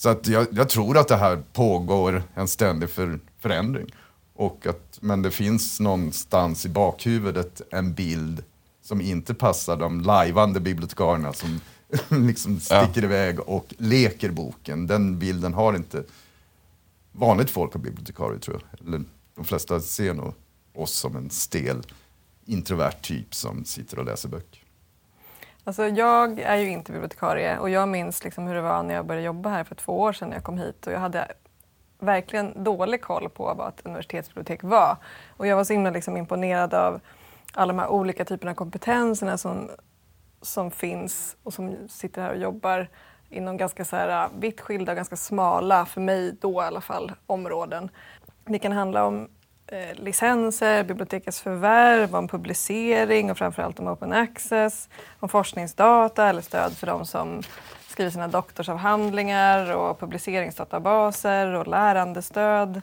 Så 0.00 0.08
att 0.08 0.26
jag, 0.26 0.46
jag 0.50 0.68
tror 0.68 0.98
att 0.98 1.08
det 1.08 1.16
här 1.16 1.42
pågår 1.52 2.22
en 2.34 2.48
ständig 2.48 2.90
för, 2.90 3.20
förändring. 3.38 3.86
Och 4.34 4.66
att, 4.66 4.98
men 5.00 5.22
det 5.22 5.30
finns 5.30 5.80
någonstans 5.80 6.66
i 6.66 6.68
bakhuvudet 6.68 7.62
en 7.70 7.94
bild 7.94 8.44
som 8.82 9.00
inte 9.00 9.34
passar 9.34 9.76
de 9.76 10.00
lajvande 10.00 10.60
bibliotekarierna 10.60 11.32
som 11.32 11.60
liksom 12.26 12.60
sticker 12.60 13.04
iväg 13.04 13.40
och 13.40 13.74
leker 13.78 14.30
boken. 14.30 14.86
Den 14.86 15.18
bilden 15.18 15.54
har 15.54 15.76
inte 15.76 16.04
vanligt 17.12 17.50
folk 17.50 17.74
av 17.74 17.82
bibliotekarier 17.82 18.38
tror 18.38 18.62
jag. 18.62 18.86
Eller 18.86 19.04
de 19.34 19.44
flesta 19.44 19.80
ser 19.80 20.14
nog 20.14 20.34
oss 20.74 20.92
som 20.92 21.16
en 21.16 21.30
stel 21.30 21.82
introvert 22.46 23.02
typ 23.02 23.34
som 23.34 23.64
sitter 23.64 23.98
och 23.98 24.04
läser 24.04 24.28
böcker. 24.28 24.60
Alltså 25.64 25.86
jag 25.86 26.38
är 26.38 26.56
ju 26.56 26.70
inte 26.70 26.92
bibliotekarie 26.92 27.58
och 27.58 27.70
jag 27.70 27.88
minns 27.88 28.24
liksom 28.24 28.46
hur 28.46 28.54
det 28.54 28.60
var 28.60 28.82
när 28.82 28.94
jag 28.94 29.06
började 29.06 29.26
jobba 29.26 29.50
här 29.50 29.64
för 29.64 29.74
två 29.74 30.00
år 30.00 30.12
sedan 30.12 30.28
när 30.28 30.36
jag 30.36 30.44
kom 30.44 30.58
hit 30.58 30.86
och 30.86 30.92
jag 30.92 31.00
hade 31.00 31.28
verkligen 31.98 32.64
dålig 32.64 33.02
koll 33.02 33.28
på 33.28 33.54
vad 33.54 33.68
ett 33.68 33.80
universitetsbibliotek 33.84 34.62
var. 34.62 34.96
Och 35.36 35.46
jag 35.46 35.56
var 35.56 35.64
så 35.64 35.72
himla 35.72 35.90
liksom 35.90 36.16
imponerad 36.16 36.74
av 36.74 37.00
alla 37.52 37.72
de 37.72 37.78
här 37.78 37.88
olika 37.88 38.24
typerna 38.24 38.50
av 38.50 38.54
kompetenserna 38.54 39.38
som, 39.38 39.70
som 40.42 40.70
finns 40.70 41.36
och 41.42 41.54
som 41.54 41.76
sitter 41.88 42.22
här 42.22 42.30
och 42.30 42.38
jobbar 42.38 42.88
inom 43.28 43.56
ganska 43.56 43.84
så 43.84 43.96
här 43.96 44.28
vitt 44.38 44.60
skilda 44.60 44.92
och 44.92 44.96
ganska 44.96 45.16
smala, 45.16 45.86
för 45.86 46.00
mig 46.00 46.36
då 46.40 46.52
i 46.52 46.64
alla 46.64 46.80
fall, 46.80 47.12
områden. 47.26 47.90
Det 48.44 48.58
kan 48.58 48.72
handla 48.72 49.06
om 49.06 49.28
eh, 49.70 49.94
licenser, 49.94 50.84
bibliotekets 50.84 51.40
förvärv, 51.40 52.14
om 52.14 52.28
publicering 52.28 53.30
och 53.30 53.38
framförallt 53.38 53.80
om 53.80 53.88
open 53.88 54.12
access, 54.12 54.88
om 55.20 55.28
forskningsdata 55.28 56.28
eller 56.28 56.42
stöd 56.42 56.76
för 56.76 56.86
de 56.86 57.06
som 57.06 57.42
skriver 57.88 58.10
sina 58.10 58.28
doktorsavhandlingar 58.28 59.76
och 59.76 60.00
publiceringsdatabaser 60.00 61.54
och 61.54 61.66
lärandestöd. 61.66 62.82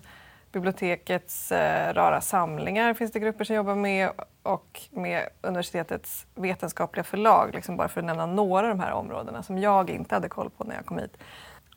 Bibliotekets 0.52 1.52
eh, 1.52 1.94
rara 1.94 2.22
samlingar 2.22 2.94
finns 2.94 3.12
det 3.12 3.20
grupper 3.20 3.46
som 3.46 3.56
jobbar 3.56 3.76
med 3.76 4.10
och 4.44 4.82
med 4.92 5.30
universitetets 5.42 6.26
vetenskapliga 6.36 7.04
förlag, 7.04 7.50
liksom 7.54 7.78
bara 7.78 7.88
för 7.88 8.02
att 8.02 8.06
nämna 8.06 8.26
några 8.26 8.72
av 8.72 8.78
de 8.78 8.80
här 8.80 8.92
områdena 8.92 9.44
som 9.44 9.58
jag 9.58 9.90
inte 9.90 10.16
hade 10.16 10.30
koll 10.30 10.50
på 10.50 10.64
när 10.64 10.76
jag 10.76 10.86
kom 10.86 10.98
hit. 10.98 11.18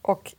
Och 0.03 0.35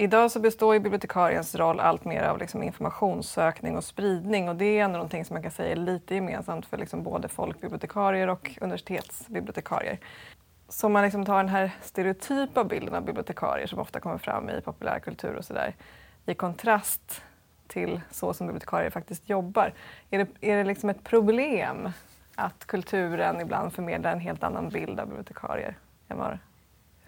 Idag 0.00 0.30
så 0.30 0.40
består 0.40 0.74
ju 0.74 0.80
bibliotekariens 0.80 1.54
roll 1.54 1.80
allt 1.80 2.04
mer 2.04 2.22
av 2.22 2.38
liksom 2.38 2.62
informationssökning 2.62 3.76
och 3.76 3.84
spridning 3.84 4.48
och 4.48 4.56
det 4.56 4.64
är 4.64 4.84
ändå 4.84 4.96
någonting 4.96 5.24
som 5.24 5.34
man 5.34 5.42
kan 5.42 5.52
säga 5.52 5.72
är 5.72 5.76
lite 5.76 6.14
gemensamt 6.14 6.66
för 6.66 6.78
liksom 6.78 7.02
både 7.02 7.28
folkbibliotekarier 7.28 8.28
och 8.28 8.50
universitetsbibliotekarier. 8.60 9.98
Så 10.68 10.86
om 10.86 10.92
man 10.92 11.04
liksom 11.04 11.24
tar 11.24 11.36
den 11.36 11.48
här 11.48 11.70
stereotypa 11.82 12.64
bilden 12.64 12.94
av 12.94 13.04
bibliotekarier 13.04 13.66
som 13.66 13.78
ofta 13.78 14.00
kommer 14.00 14.18
fram 14.18 14.50
i 14.50 14.60
populärkultur 14.60 15.34
och 15.34 15.44
sådär 15.44 15.74
i 16.26 16.34
kontrast 16.34 17.22
till 17.66 18.00
så 18.10 18.34
som 18.34 18.46
bibliotekarier 18.46 18.90
faktiskt 18.90 19.28
jobbar. 19.28 19.74
Är 20.10 20.18
det, 20.18 20.28
är 20.40 20.56
det 20.56 20.64
liksom 20.64 20.90
ett 20.90 21.04
problem 21.04 21.88
att 22.34 22.66
kulturen 22.66 23.40
ibland 23.40 23.72
förmedlar 23.72 24.12
en 24.12 24.20
helt 24.20 24.42
annan 24.42 24.68
bild 24.68 25.00
av 25.00 25.06
bibliotekarier 25.06 25.78
än 26.08 26.18
vad 26.18 26.38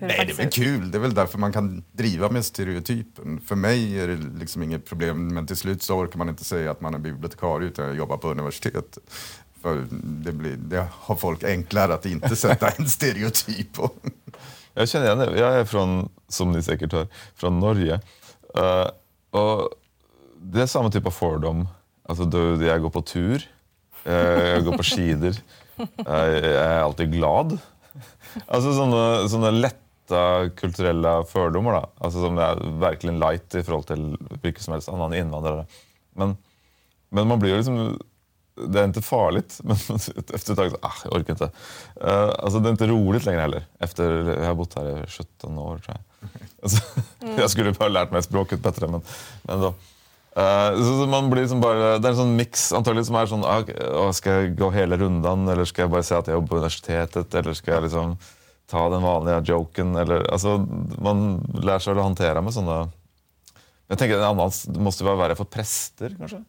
Nej, 0.07 0.27
det 0.27 0.33
är 0.33 0.37
väl 0.37 0.51
kul. 0.51 0.91
Det 0.91 0.99
är 0.99 1.01
väl 1.01 1.15
därför 1.15 1.39
man 1.39 1.53
kan 1.53 1.85
driva 1.93 2.29
med 2.31 2.45
stereotypen. 2.45 3.41
För 3.41 3.55
mig 3.55 4.01
är 4.01 4.09
det 4.09 4.17
liksom 4.39 4.63
inget 4.63 4.87
problem, 4.87 5.29
men 5.29 5.47
till 5.47 5.57
slut 5.57 5.83
så 5.83 5.95
orkar 5.95 6.19
man 6.19 6.29
inte 6.29 6.45
säga 6.45 6.71
att 6.71 6.81
man 6.81 6.95
är 6.95 6.99
bibliotekarie 6.99 7.69
utan 7.69 7.85
jag 7.85 7.97
jobbar 7.97 8.17
på 8.17 8.31
universitet. 8.31 8.99
För 9.63 9.87
det, 10.03 10.33
blir, 10.33 10.57
det 10.57 10.87
har 10.91 11.17
folk 11.17 11.45
enklare 11.45 11.95
att 11.95 12.07
inte 12.07 12.37
sätta 12.37 12.69
en 12.69 12.89
stereotyp 12.89 13.73
på. 13.73 13.91
Jag 14.75 14.89
känner 14.89 15.07
igen 15.07 15.19
det. 15.19 15.41
Jag 15.41 15.55
är 15.55 15.65
från, 15.65 16.09
som 16.29 16.53
ni 16.53 16.63
säkert 16.63 16.93
hör, 16.93 17.07
från 17.35 17.61
Norge. 17.61 18.01
Eh, 18.55 18.89
och 19.31 19.71
det 20.37 20.63
är 20.63 20.67
samma 20.67 20.91
typ 20.91 21.07
av 21.07 21.11
fördom. 21.11 21.69
Alltså, 22.09 22.25
då 22.25 22.65
jag 22.65 22.83
går 22.83 22.91
på 22.91 23.03
tur, 23.03 23.51
eh, 24.05 24.15
jag 24.15 24.65
går 24.65 24.77
på 24.77 24.83
skidor, 24.83 25.35
jag 25.97 26.29
är 26.35 26.79
alltid 26.79 27.13
glad. 27.13 27.59
Alltså 28.47 28.75
sådana, 28.75 29.29
sådana 29.29 29.51
lätta 29.51 29.77
kulturella 30.57 31.25
fördomar. 31.25 31.73
Då. 31.73 31.91
Alltså 31.99 32.21
som 32.21 32.39
är 32.39 32.79
verkligen 32.81 33.19
light 33.19 33.55
i 33.55 33.63
förhållande 33.63 33.87
till 33.95 34.27
vilken 34.43 34.63
som 34.63 34.73
helst 34.73 34.89
annan 34.89 35.15
invandrare. 35.15 35.67
Men, 36.15 36.37
men 37.09 37.27
man 37.27 37.39
blir 37.39 37.51
ju 37.51 37.57
liksom 37.57 37.99
det 38.55 38.81
är 38.81 38.85
inte 38.85 39.03
farligt, 39.03 39.61
men 39.65 39.77
efter 40.35 40.53
ett 40.53 40.59
tag 40.59 40.71
så, 40.71 40.77
ah, 40.83 40.93
jag 41.05 41.13
orkar 41.13 41.33
inte. 41.33 41.51
Eh, 42.01 42.31
alltså 42.39 42.59
det 42.59 42.69
är 42.69 42.71
inte 42.71 42.87
roligt 42.87 43.25
längre 43.25 43.41
heller. 43.41 43.65
Efter, 43.79 44.39
jag 44.41 44.47
har 44.47 44.55
bott 44.55 44.75
här 44.75 45.05
i 45.05 45.07
17 45.07 45.59
år 45.59 45.79
tror 45.79 45.97
jag. 45.97 46.29
Alltså, 46.63 46.83
Jag 47.41 47.51
skulle 47.51 47.75
ha 47.79 47.89
lärt 47.89 48.11
mig 48.11 48.23
språket 48.23 48.61
bättre, 48.61 48.89
men, 48.89 49.03
men 49.43 49.61
då. 49.61 49.75
Eh, 50.37 50.77
så, 50.77 50.85
så 50.85 51.07
man 51.07 51.31
blir 51.31 51.43
liksom 51.43 51.61
bara, 51.61 51.99
det 51.99 52.09
är 52.09 52.11
en 52.11 52.17
sån 52.17 52.37
mix 52.37 52.73
antagligen 52.73 53.05
som 53.05 53.15
är 53.15 53.27
sån, 53.27 53.45
ah, 53.45 54.13
ska 54.13 54.31
jag 54.31 54.59
gå 54.59 54.71
hela 54.71 54.97
rundan 54.97 55.49
eller 55.49 55.65
ska 55.65 55.83
jag 55.83 55.91
bara 55.91 56.03
säga 56.03 56.19
att 56.19 56.27
jag 56.27 56.35
jobbar 56.35 56.49
på 56.49 56.57
universitetet 56.57 57.35
eller 57.35 57.55
ska 57.55 57.71
jag 57.71 57.83
liksom 57.83 58.17
ta 58.73 58.89
den 58.89 59.03
vanliga 59.03 59.41
joken? 59.41 59.97
Eller, 59.97 60.33
alltså, 60.33 60.67
man 60.99 61.41
lär 61.63 61.79
sig 61.79 61.93
att 61.93 62.03
hantera 62.03 62.43
med 62.43 62.55
sådana 62.55 62.91
jag 63.87 63.99
tänker 63.99 64.17
en 64.17 64.25
annan 64.25 64.51
måste 64.79 65.05
vara 65.05 65.17
värre 65.17 65.35
för 65.35 65.45
präster 65.45 66.17
kanske? 66.19 66.45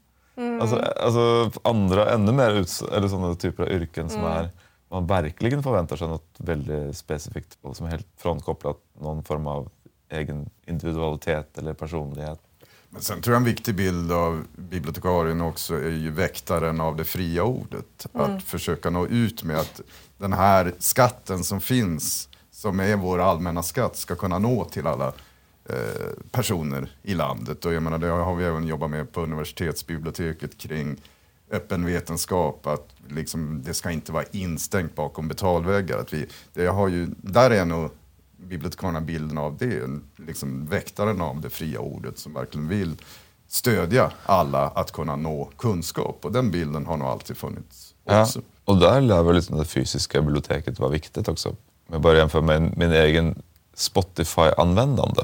Alltså, 0.61 0.75
alltså 0.75 1.51
andra, 1.63 2.09
ännu 2.13 2.31
mer 2.31 2.51
uts 2.51 2.81
eller 2.81 3.07
sådana 3.07 3.35
typer 3.35 3.63
av 3.63 3.69
yrken 3.69 4.09
som 4.09 4.25
är 4.25 4.49
man 4.89 5.07
verkligen 5.07 5.63
förväntar 5.63 5.95
sig 5.95 6.07
något 6.07 6.35
väldigt 6.37 6.97
specifikt 6.97 7.61
på, 7.61 7.73
som 7.73 7.85
är 7.85 7.89
helt 7.89 8.07
frånkopplat 8.17 8.77
någon 8.99 9.23
form 9.23 9.47
av 9.47 9.69
egen 10.09 10.49
individualitet 10.65 11.57
eller 11.57 11.73
personlighet. 11.73 12.39
Men 12.93 13.01
sen 13.01 13.21
tror 13.21 13.33
jag 13.33 13.39
en 13.39 13.45
viktig 13.45 13.75
bild 13.75 14.11
av 14.11 14.43
bibliotekarien 14.55 15.41
också 15.41 15.75
är 15.75 15.89
ju 15.89 16.11
väktaren 16.11 16.81
av 16.81 16.95
det 16.95 17.03
fria 17.03 17.43
ordet. 17.43 18.07
Att 18.11 18.43
försöka 18.43 18.89
nå 18.89 19.07
ut 19.07 19.43
med 19.43 19.57
att 19.57 19.81
den 20.17 20.33
här 20.33 20.73
skatten 20.79 21.43
som 21.43 21.61
finns, 21.61 22.29
som 22.51 22.79
är 22.79 22.95
vår 22.95 23.19
allmänna 23.19 23.63
skatt, 23.63 23.97
ska 23.97 24.15
kunna 24.15 24.39
nå 24.39 24.65
till 24.65 24.87
alla 24.87 25.07
eh, 25.69 26.09
personer 26.31 26.97
i 27.03 27.13
landet. 27.13 27.65
Och 27.65 27.73
jag 27.73 27.83
menar, 27.83 27.97
det 27.97 28.07
har 28.07 28.35
vi 28.35 28.45
även 28.45 28.67
jobbat 28.67 28.89
med 28.89 29.11
på 29.11 29.21
universitetsbiblioteket 29.21 30.57
kring 30.57 30.97
öppen 31.51 31.85
vetenskap, 31.85 32.67
att 32.67 32.87
liksom, 33.07 33.61
det 33.65 33.73
ska 33.73 33.91
inte 33.91 34.11
vara 34.11 34.25
instängt 34.31 34.95
bakom 34.95 35.27
betalväggar. 35.27 35.97
Att 35.97 36.13
vi, 36.13 36.27
det 36.53 36.65
har 36.65 36.87
ju, 36.87 37.07
där 37.17 37.51
är 37.51 37.65
nog 37.65 37.89
bibliotekarierna 38.43 39.01
bilden 39.01 39.37
av 39.37 39.57
det, 39.57 39.81
liksom 40.27 40.65
väktaren 40.65 41.21
av 41.21 41.41
det 41.41 41.49
fria 41.49 41.79
ordet 41.79 42.19
som 42.19 42.33
verkligen 42.33 42.67
vill 42.67 42.95
stödja 43.47 44.11
alla 44.25 44.67
att 44.67 44.91
kunna 44.91 45.15
nå 45.15 45.49
kunskap. 45.57 46.19
Och 46.25 46.31
den 46.31 46.51
bilden 46.51 46.85
har 46.85 46.97
nog 46.97 47.07
alltid 47.07 47.37
funnits 47.37 47.93
Ja. 48.05 48.21
också. 48.21 48.41
Och 48.65 48.77
där 48.77 49.01
lär 49.01 49.23
väl 49.23 49.35
liksom 49.35 49.57
det 49.57 49.65
fysiska 49.65 50.21
biblioteket 50.21 50.79
vara 50.79 50.89
viktigt 50.91 51.27
också. 51.27 51.49
Om 51.49 51.55
jag 51.91 52.01
börjar 52.01 52.19
jämföra 52.19 52.41
med 52.41 52.77
min 52.77 52.91
egen 52.91 53.41
Spotify-användande. 53.75 55.21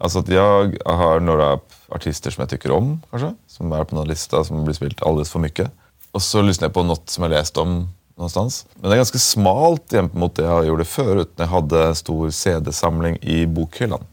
Alltså 0.00 0.18
att 0.18 0.28
jag 0.28 0.76
har 0.84 1.20
några 1.20 1.58
artister 1.88 2.30
som 2.30 2.42
jag 2.42 2.48
tycker 2.48 2.70
om, 2.70 3.02
kanske, 3.10 3.34
som 3.46 3.72
är 3.72 3.84
på 3.84 3.94
någon 3.94 4.08
lista 4.08 4.44
som 4.44 4.64
blir 4.64 4.74
spelat 4.74 5.02
alldeles 5.02 5.30
för 5.30 5.38
mycket. 5.38 5.70
Och 6.10 6.22
så 6.22 6.42
lyssnar 6.42 6.68
jag 6.68 6.74
på 6.74 6.82
något 6.82 7.10
som 7.10 7.22
jag 7.22 7.30
läst 7.30 7.56
om 7.56 7.88
någonstans. 8.20 8.66
Men 8.74 8.90
det 8.90 8.94
är 8.94 8.96
ganska 8.96 9.18
smalt 9.18 9.92
jämfört 9.92 10.18
mot 10.18 10.34
det 10.34 10.44
jag 10.44 10.66
gjorde 10.66 10.84
förut 10.84 11.30
när 11.36 11.44
jag 11.44 11.50
hade 11.50 11.86
en 11.86 11.94
stor 11.94 12.30
CD-samling 12.30 13.18
i 13.20 13.46
bokhyllan. 13.46 14.04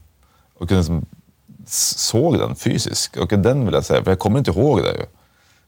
Och 0.54 0.68
kunde 0.68 0.76
liksom 0.76 1.06
såg 1.96 2.40
den 2.40 2.56
fysiskt. 2.56 3.18
Och 3.18 3.28
den 3.28 3.66
vill 3.66 3.74
jag 3.74 3.86
säga, 3.86 4.04
för 4.04 4.12
jag 4.12 4.20
kommer 4.20 4.40
inte 4.40 4.52
ihåg 4.52 4.84
det 4.84 4.94
ju. 4.94 5.06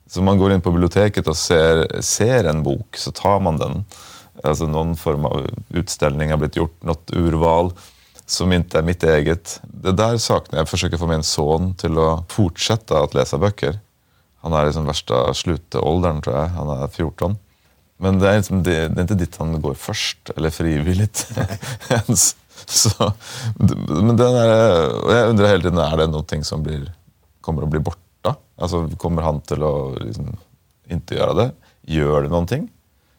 Så 0.07 0.21
man 0.21 0.37
går 0.37 0.51
in 0.51 0.61
på 0.61 0.71
biblioteket 0.71 1.27
och 1.27 1.37
ser, 1.37 2.01
ser 2.01 2.43
en 2.43 2.63
bok, 2.63 2.97
så 2.97 3.11
tar 3.11 3.39
man 3.39 3.57
den. 3.57 3.85
Alltså 4.43 4.67
någon 4.67 4.95
form 4.95 5.25
av 5.25 5.47
utställning 5.69 6.29
har 6.29 6.37
blivit 6.37 6.55
gjort, 6.55 6.83
något 6.83 7.11
urval 7.13 7.73
som 8.25 8.53
inte 8.53 8.77
är 8.79 8.83
mitt 8.83 9.03
eget. 9.03 9.61
Det 9.63 9.91
där 9.91 10.17
saknar 10.17 10.57
jag. 10.57 10.61
Jag 10.61 10.69
försöker 10.69 10.97
få 10.97 11.07
min 11.07 11.23
son 11.23 11.75
till 11.75 11.97
att 11.97 12.31
fortsätta 12.31 13.03
att 13.03 13.13
läsa 13.13 13.37
böcker. 13.37 13.79
Han 14.41 14.53
är 14.53 14.65
i 14.65 14.73
sin 14.73 14.85
värsta 14.85 15.33
slutåldern 15.33 16.21
tror 16.21 16.35
jag, 16.35 16.45
han 16.45 16.69
är 16.69 16.87
14. 16.87 17.37
Men 18.01 18.19
det 18.19 18.29
är, 18.29 18.37
liksom, 18.37 18.63
det, 18.63 18.87
det 18.87 18.99
är 18.99 19.01
inte 19.01 19.15
dit 19.15 19.37
han 19.37 19.61
går 19.61 19.73
först, 19.73 20.29
eller 20.37 20.49
frivilligt 20.49 21.31
ens. 21.89 22.35
Så, 22.65 23.13
men 23.87 24.17
den 24.17 24.35
är, 24.35 24.49
jag 25.15 25.29
undrar 25.29 25.47
hela 25.47 25.61
tiden, 25.61 25.77
är 25.77 25.97
det 25.97 26.05
någonting 26.07 26.43
som 26.43 26.63
blir, 26.63 26.91
kommer 27.41 27.61
att 27.61 27.69
bli 27.69 27.79
borta? 27.79 28.35
Alltså 28.55 28.89
kommer 28.97 29.21
han 29.21 29.41
till 29.41 29.63
att 29.63 30.03
liksom, 30.03 30.37
inte 30.87 31.15
göra 31.15 31.33
det? 31.33 31.51
Gör 31.81 32.21
det 32.21 32.29
någonting? 32.29 32.69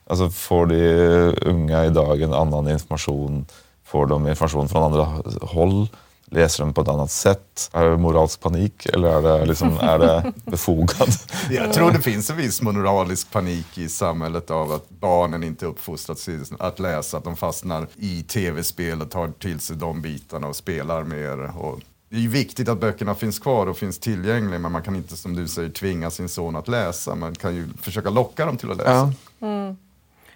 Alltså 0.07 0.31
får 0.31 0.67
de 0.67 1.35
unga 1.51 1.85
idag 1.85 2.23
en 2.23 2.35
annan 2.35 2.69
information? 2.69 3.47
Får 3.85 4.07
de 4.07 4.29
information 4.29 4.69
från 4.69 4.83
andra 4.83 5.09
håll? 5.43 5.89
Läser 6.33 6.65
de 6.65 6.75
på 6.75 6.81
ett 6.81 6.89
annat 6.89 7.11
sätt? 7.11 7.71
Är 7.73 7.85
det 7.85 7.97
moralisk 7.97 8.41
panik 8.41 8.87
eller 8.87 9.09
är 9.09 9.23
det, 9.23 9.47
liksom, 9.47 9.79
är 9.79 9.99
det 9.99 10.33
befogat? 10.45 11.33
Jag 11.51 11.73
tror 11.73 11.91
det 11.91 12.01
finns 12.01 12.31
en 12.31 12.37
viss 12.37 12.63
moralisk 12.63 13.31
panik 13.31 13.79
i 13.79 13.89
samhället 13.89 14.51
av 14.51 14.73
att 14.73 14.89
barnen 14.89 15.43
inte 15.43 15.67
uppfostrats 15.67 16.29
att 16.59 16.79
läsa, 16.79 17.17
att 17.17 17.25
de 17.25 17.37
fastnar 17.37 17.87
i 17.97 18.23
tv-spel 18.23 19.03
och 19.03 19.11
tar 19.11 19.29
till 19.29 19.61
sig 19.61 19.77
de 19.77 20.03
bitarna 20.03 20.47
och 20.47 20.57
spelar 20.57 21.05
mer. 21.05 21.59
Och 21.59 21.81
det 22.09 22.17
är 22.17 22.21
ju 22.21 22.29
viktigt 22.29 22.69
att 22.69 22.81
böckerna 22.81 23.15
finns 23.15 23.39
kvar 23.39 23.67
och 23.67 23.77
finns 23.77 23.99
tillgängliga 23.99 24.59
men 24.59 24.73
man 24.73 24.83
kan 24.83 24.97
inte 24.97 25.17
som 25.17 25.37
du 25.37 25.49
säger 25.49 25.71
tvinga 25.71 26.11
sin 26.11 26.29
son 26.29 26.57
att 26.57 26.69
läsa. 26.69 27.15
Man 27.15 27.35
kan 27.35 27.55
ju 27.55 27.69
försöka 27.81 28.11
locka 28.11 28.47
dem 28.47 28.57
till 28.57 28.71
att 28.71 28.77
läsa. 28.77 29.13
Ja. 29.39 29.47
Mm. 29.47 29.77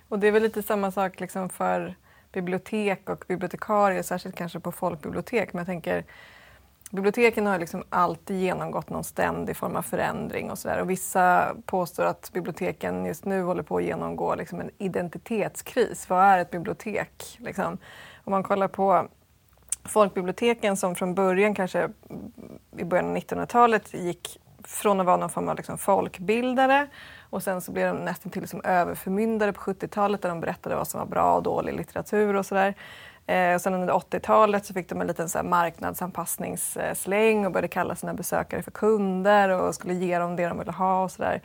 Och 0.08 0.18
det 0.18 0.28
är 0.28 0.32
väl 0.32 0.42
lite 0.42 0.62
samma 0.62 0.92
sak 0.92 1.20
liksom 1.20 1.48
för 1.48 1.96
bibliotek 2.34 3.10
och 3.10 3.24
bibliotekarier, 3.28 4.02
särskilt 4.02 4.36
kanske 4.36 4.60
på 4.60 4.72
folkbibliotek. 4.72 5.52
Men 5.52 5.60
jag 5.60 5.66
tänker, 5.66 6.04
biblioteken 6.90 7.46
har 7.46 7.58
liksom 7.58 7.84
alltid 7.90 8.40
genomgått 8.40 8.90
någon 8.90 9.04
ständig 9.04 9.56
form 9.56 9.76
av 9.76 9.82
förändring 9.82 10.50
och 10.50 10.58
sådär. 10.58 10.80
Och 10.80 10.90
vissa 10.90 11.56
påstår 11.66 12.04
att 12.04 12.30
biblioteken 12.32 13.04
just 13.04 13.24
nu 13.24 13.42
håller 13.42 13.62
på 13.62 13.76
att 13.76 13.84
genomgå 13.84 14.34
liksom 14.34 14.60
en 14.60 14.70
identitetskris. 14.78 16.08
Vad 16.08 16.24
är 16.24 16.38
ett 16.38 16.50
bibliotek? 16.50 17.38
Liksom? 17.38 17.78
Om 18.24 18.30
man 18.30 18.42
kollar 18.42 18.68
på 18.68 19.08
folkbiblioteken 19.84 20.76
som 20.76 20.94
från 20.94 21.14
början 21.14 21.54
kanske 21.54 21.88
i 22.76 22.84
början 22.84 23.10
av 23.10 23.16
1900-talet 23.16 23.94
gick 23.94 24.40
från 24.64 25.00
att 25.00 25.06
vara 25.06 25.16
någon 25.16 25.30
form 25.30 25.48
av 25.48 25.56
liksom 25.56 25.78
folkbildare 25.78 26.86
och 27.34 27.42
sen 27.42 27.60
så 27.60 27.72
blev 27.72 27.94
de 27.94 28.04
nästan 28.04 28.32
till 28.32 28.48
som 28.48 28.60
överförmyndare 28.64 29.52
på 29.52 29.60
70-talet 29.60 30.22
där 30.22 30.28
de 30.28 30.40
berättade 30.40 30.76
vad 30.76 30.88
som 30.88 31.00
var 31.00 31.06
bra 31.06 31.36
och 31.36 31.42
dålig 31.42 31.74
litteratur 31.74 32.36
och 32.36 32.46
sådär. 32.46 32.74
Eh, 33.26 33.54
och 33.54 33.60
sen 33.60 33.74
under 33.74 33.94
80-talet 33.94 34.66
så 34.66 34.74
fick 34.74 34.88
de 34.88 35.00
en 35.00 35.06
liten 35.06 35.28
så 35.28 35.38
här 35.38 35.44
marknadsanpassningssläng 35.44 37.46
och 37.46 37.52
började 37.52 37.68
kalla 37.68 37.94
sina 37.94 38.14
besökare 38.14 38.62
för 38.62 38.70
kunder 38.70 39.48
och 39.48 39.74
skulle 39.74 39.94
ge 39.94 40.18
dem 40.18 40.36
det 40.36 40.48
de 40.48 40.58
ville 40.58 40.72
ha 40.72 41.02
och 41.02 41.10
sådär. 41.10 41.42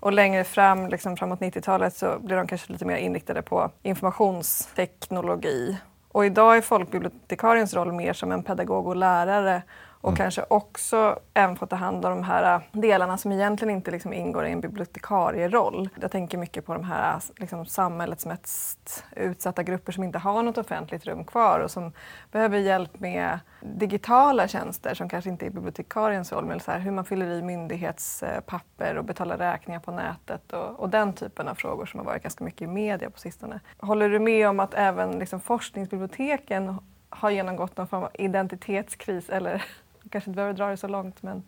Och 0.00 0.12
längre 0.12 0.44
fram, 0.44 0.88
liksom 0.88 1.16
framåt 1.16 1.40
90-talet, 1.40 1.96
så 1.96 2.18
blev 2.18 2.38
de 2.38 2.46
kanske 2.46 2.72
lite 2.72 2.84
mer 2.84 2.96
inriktade 2.96 3.42
på 3.42 3.70
informationsteknologi. 3.82 5.76
Och 6.12 6.26
idag 6.26 6.56
är 6.56 6.60
folkbibliotekariens 6.60 7.74
roll 7.74 7.92
mer 7.92 8.12
som 8.12 8.32
en 8.32 8.42
pedagog 8.42 8.86
och 8.86 8.96
lärare 8.96 9.62
och 10.06 10.12
mm. 10.12 10.16
kanske 10.16 10.44
också 10.48 11.18
även 11.34 11.56
få 11.56 11.66
ta 11.66 11.76
hand 11.76 12.04
om 12.04 12.10
de 12.10 12.22
här 12.22 12.54
äh, 12.54 12.80
delarna 12.80 13.18
som 13.18 13.32
egentligen 13.32 13.74
inte 13.74 13.90
liksom 13.90 14.12
ingår 14.12 14.46
i 14.46 14.52
en 14.52 14.60
bibliotekarieroll. 14.60 15.88
Jag 16.00 16.10
tänker 16.10 16.38
mycket 16.38 16.66
på 16.66 16.74
de 16.74 16.84
här 16.84 17.14
äh, 17.14 17.20
liksom, 17.36 17.66
samhällets 17.66 18.26
mest 18.26 19.04
utsatta 19.16 19.62
grupper 19.62 19.92
som 19.92 20.04
inte 20.04 20.18
har 20.18 20.42
något 20.42 20.58
offentligt 20.58 21.06
rum 21.06 21.24
kvar 21.24 21.60
och 21.60 21.70
som 21.70 21.92
behöver 22.32 22.58
hjälp 22.58 23.00
med 23.00 23.38
digitala 23.60 24.48
tjänster 24.48 24.94
som 24.94 25.08
kanske 25.08 25.30
inte 25.30 25.46
är 25.46 25.50
bibliotekariens 25.50 26.32
roll, 26.32 26.44
men 26.44 26.60
så 26.60 26.70
här, 26.70 26.78
hur 26.78 26.90
man 26.90 27.04
fyller 27.04 27.30
i 27.30 27.42
myndighetspapper 27.42 28.96
och 28.98 29.04
betalar 29.04 29.38
räkningar 29.38 29.80
på 29.80 29.92
nätet 29.92 30.52
och, 30.52 30.80
och, 30.80 30.90
den 30.90 31.12
typen 31.12 31.48
av 31.48 31.54
frågor 31.54 31.86
som 31.86 32.00
har 32.00 32.04
varit 32.04 32.22
ganska 32.22 32.44
mycket 32.44 32.62
i 32.62 32.66
media 32.66 33.10
på 33.10 33.18
sistone. 33.18 33.60
Håller 33.78 34.08
du 34.08 34.18
med 34.18 34.48
om 34.48 34.60
att 34.60 34.74
även 34.74 35.18
liksom, 35.18 35.40
forskningsbiblioteken 35.40 36.78
har 37.08 37.30
genomgått 37.30 37.76
någon 37.76 37.88
form 37.88 38.02
av 38.02 38.10
identitetskris 38.14 39.30
eller 39.30 39.64
kanske 40.10 40.30
inte 40.30 40.36
behöver 40.36 40.54
dra 40.54 40.68
det 40.68 40.76
så 40.76 40.88
långt. 40.88 41.22
Men, 41.22 41.42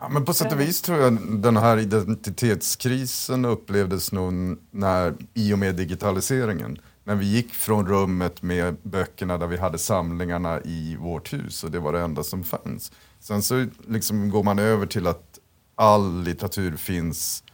ja, 0.00 0.08
men 0.08 0.24
på 0.24 0.34
sätt 0.34 0.52
och 0.52 0.60
vis 0.60 0.82
tror 0.82 0.98
jag 0.98 1.40
den 1.42 1.56
här 1.56 1.76
identitetskrisen 1.78 3.44
upplevdes 3.44 4.12
nog 4.12 4.32
när, 4.70 5.14
i 5.34 5.54
och 5.54 5.58
med 5.58 5.74
digitaliseringen. 5.74 6.78
När 7.04 7.14
vi 7.14 7.26
gick 7.26 7.54
från 7.54 7.88
rummet 7.88 8.42
med 8.42 8.76
böckerna 8.82 9.38
där 9.38 9.46
vi 9.46 9.56
hade 9.56 9.78
samlingarna 9.78 10.60
i 10.60 10.96
vårt 10.96 11.32
hus 11.32 11.64
och 11.64 11.70
det 11.70 11.78
var 11.78 11.92
det 11.92 12.00
enda 12.00 12.22
som 12.22 12.44
fanns. 12.44 12.92
Sen 13.20 13.42
så 13.42 13.66
liksom 13.86 14.30
går 14.30 14.42
man 14.42 14.58
över 14.58 14.86
till 14.86 15.06
att 15.06 15.38
all 15.74 16.22
litteratur 16.22 16.76
finns 16.76 17.44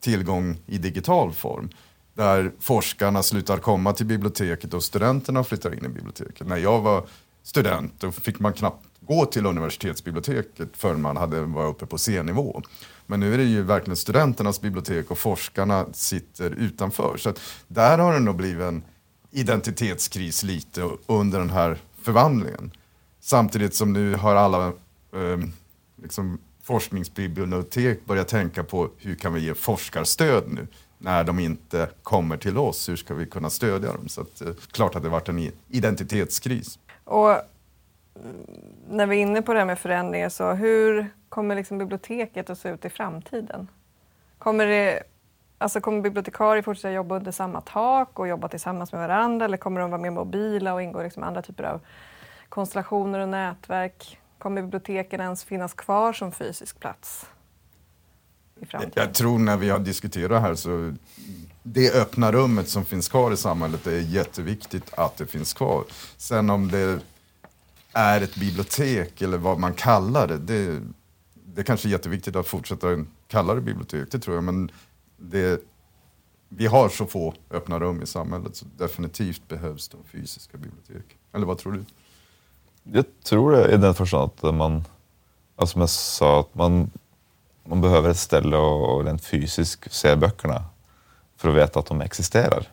tillgång 0.00 0.58
i 0.66 0.78
digital 0.78 1.32
form. 1.32 1.68
Där 2.14 2.52
forskarna 2.60 3.22
slutar 3.22 3.58
komma 3.58 3.92
till 3.92 4.06
biblioteket 4.06 4.74
och 4.74 4.84
studenterna 4.84 5.44
flyttar 5.44 5.72
in 5.74 5.84
i 5.84 5.88
biblioteket. 5.88 6.46
När 6.46 6.56
jag 6.56 6.80
var 6.80 7.06
student 7.42 8.00
då 8.00 8.12
fick 8.12 8.40
man 8.40 8.52
knappt 8.52 8.86
gå 9.06 9.26
till 9.26 9.46
universitetsbiblioteket 9.46 10.68
förrän 10.72 11.02
man 11.02 11.16
hade 11.16 11.40
varit 11.40 11.74
uppe 11.74 11.86
på 11.86 11.98
C-nivå. 11.98 12.62
Men 13.06 13.20
nu 13.20 13.34
är 13.34 13.38
det 13.38 13.44
ju 13.44 13.62
verkligen 13.62 13.96
studenternas 13.96 14.60
bibliotek 14.60 15.10
och 15.10 15.18
forskarna 15.18 15.86
sitter 15.92 16.50
utanför. 16.50 17.16
Så 17.16 17.32
där 17.68 17.98
har 17.98 18.12
det 18.12 18.20
nog 18.20 18.36
blivit 18.36 18.62
en 18.62 18.82
identitetskris 19.30 20.42
lite 20.42 20.90
under 21.06 21.38
den 21.38 21.50
här 21.50 21.78
förvandlingen. 22.02 22.70
Samtidigt 23.20 23.74
som 23.74 23.92
nu 23.92 24.14
har 24.14 24.34
alla 24.34 24.66
eh, 24.66 25.38
liksom 26.02 26.38
forskningsbibliotek 26.62 28.06
börjat 28.06 28.28
tänka 28.28 28.64
på 28.64 28.90
hur 28.98 29.14
kan 29.14 29.34
vi 29.34 29.40
ge 29.40 29.54
forskarstöd 29.54 30.44
nu 30.48 30.66
när 30.98 31.24
de 31.24 31.38
inte 31.38 31.90
kommer 32.02 32.36
till 32.36 32.58
oss. 32.58 32.88
Hur 32.88 32.96
ska 32.96 33.14
vi 33.14 33.26
kunna 33.26 33.50
stödja 33.50 33.92
dem? 33.92 34.08
Så 34.08 34.20
att, 34.20 34.40
eh, 34.40 34.48
klart 34.70 34.94
att 34.94 35.02
det 35.02 35.08
varit 35.08 35.28
en 35.28 35.50
identitetskris. 35.68 36.78
Och 37.04 37.36
när 38.88 39.06
vi 39.06 39.16
är 39.16 39.20
inne 39.20 39.42
på 39.42 39.52
det 39.52 39.58
här 39.58 39.66
med 39.66 39.78
förändringar, 39.78 40.28
så 40.28 40.52
hur 40.52 41.10
kommer 41.28 41.56
liksom 41.56 41.78
biblioteket 41.78 42.50
att 42.50 42.58
se 42.58 42.68
ut 42.68 42.84
i 42.84 42.88
framtiden? 42.88 43.68
Kommer, 44.38 44.66
det, 44.66 45.02
alltså 45.58 45.80
kommer 45.80 46.00
bibliotekarier 46.00 46.62
fortsätta 46.62 46.92
jobba 46.92 47.16
under 47.16 47.32
samma 47.32 47.60
tak 47.60 48.18
och 48.18 48.28
jobba 48.28 48.48
tillsammans 48.48 48.92
med 48.92 49.00
varandra 49.00 49.44
eller 49.44 49.56
kommer 49.56 49.80
de 49.80 49.90
vara 49.90 50.02
mer 50.02 50.10
mobila 50.10 50.74
och 50.74 50.82
ingå 50.82 51.00
i 51.00 51.04
liksom 51.04 51.22
andra 51.22 51.42
typer 51.42 51.64
av 51.64 51.80
konstellationer 52.48 53.18
och 53.18 53.28
nätverk? 53.28 54.18
Kommer 54.38 54.62
biblioteken 54.62 55.20
ens 55.20 55.44
finnas 55.44 55.74
kvar 55.74 56.12
som 56.12 56.32
fysisk 56.32 56.80
plats? 56.80 57.26
I 58.60 58.66
framtiden? 58.66 58.92
Jag 58.96 59.14
tror 59.14 59.38
när 59.38 59.56
vi 59.56 59.70
har 59.70 59.78
diskuterat 59.78 60.42
här 60.42 60.54
så 60.54 60.94
det 61.62 61.94
öppna 61.94 62.32
rummet 62.32 62.68
som 62.68 62.84
finns 62.84 63.08
kvar 63.08 63.32
i 63.32 63.36
samhället 63.36 63.86
är 63.86 64.00
jätteviktigt 64.00 64.94
att 64.94 65.16
det 65.16 65.26
finns 65.26 65.54
kvar. 65.54 65.84
Sen 66.16 66.50
om 66.50 66.70
det 66.70 67.00
är 67.94 68.20
ett 68.20 68.34
bibliotek 68.34 69.22
eller 69.22 69.38
vad 69.38 69.58
man 69.58 69.74
kallar 69.74 70.28
det. 70.28 70.38
Det, 70.38 70.80
det 71.34 71.60
är 71.60 71.64
kanske 71.64 71.88
är 71.88 71.90
jätteviktigt 71.90 72.36
att 72.36 72.46
fortsätta 72.46 73.04
kalla 73.28 73.54
det 73.54 73.60
bibliotek, 73.60 74.10
det 74.10 74.18
tror 74.18 74.36
jag. 74.36 74.44
Men 74.44 74.70
det, 75.16 75.60
vi 76.48 76.66
har 76.66 76.88
så 76.88 77.06
få 77.06 77.34
öppna 77.50 77.80
rum 77.80 78.02
i 78.02 78.06
samhället 78.06 78.56
så 78.56 78.66
definitivt 78.76 79.48
behövs 79.48 79.88
de 79.88 80.04
fysiska 80.04 80.58
bibliotek. 80.58 81.16
Eller 81.32 81.46
vad 81.46 81.58
tror 81.58 81.72
du? 81.72 81.84
Jag 82.82 83.04
tror 83.24 83.52
det 83.52 83.74
i 83.74 83.76
den 83.76 83.94
förstånd 83.94 84.30
att 84.40 84.54
man, 84.54 84.84
alltså 85.56 85.72
som 85.72 85.80
jag 85.80 85.90
sa, 85.90 86.40
att 86.40 86.54
man, 86.54 86.90
man 87.64 87.80
behöver 87.80 88.10
ett 88.10 88.18
ställe 88.18 88.56
och, 88.56 88.94
och 88.96 89.04
rent 89.04 89.24
fysiskt 89.24 89.92
se 89.92 90.16
böckerna 90.16 90.64
för 91.36 91.48
att 91.48 91.54
veta 91.54 91.78
att 91.78 91.86
de 91.86 92.00
existerar. 92.00 92.68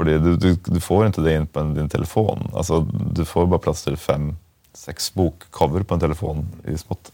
För 0.00 0.04
det, 0.04 0.18
du, 0.18 0.36
du, 0.36 0.54
du, 0.64 0.80
får 0.80 1.06
inte 1.06 1.20
det 1.20 1.34
in 1.34 1.46
på 1.46 1.62
din 1.62 1.88
telefon. 1.88 2.50
Alltså, 2.54 2.80
du 3.12 3.24
får 3.24 3.46
bara 3.46 3.58
plats 3.58 3.84
till 3.84 3.96
fem, 3.96 4.36
sex 4.74 5.14
bokcover 5.14 5.82
på 5.82 5.94
en 5.94 6.00
telefon 6.00 6.48
i 6.64 6.78
smått. 6.78 7.12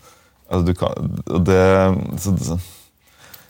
Alltså, 0.49 0.66
du 0.66 0.75
kan, 0.75 1.22
det, 1.44 1.96
så, 2.18 2.37
så, 2.37 2.59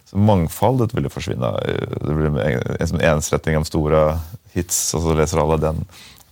så 0.05 0.19
mångfaldet 0.19 0.95
vill 0.95 1.05
ju 1.05 1.11
försvinna. 1.11 1.53
Det 2.01 2.15
blir 2.15 2.27
en, 2.27 2.39
en 2.81 3.01
ensrättning 3.01 3.57
av 3.57 3.65
stora 3.65 4.21
hits 4.53 4.95
och 4.95 5.03
så 5.03 5.15
läser 5.15 5.39
alla 5.39 5.57
den 5.57 5.85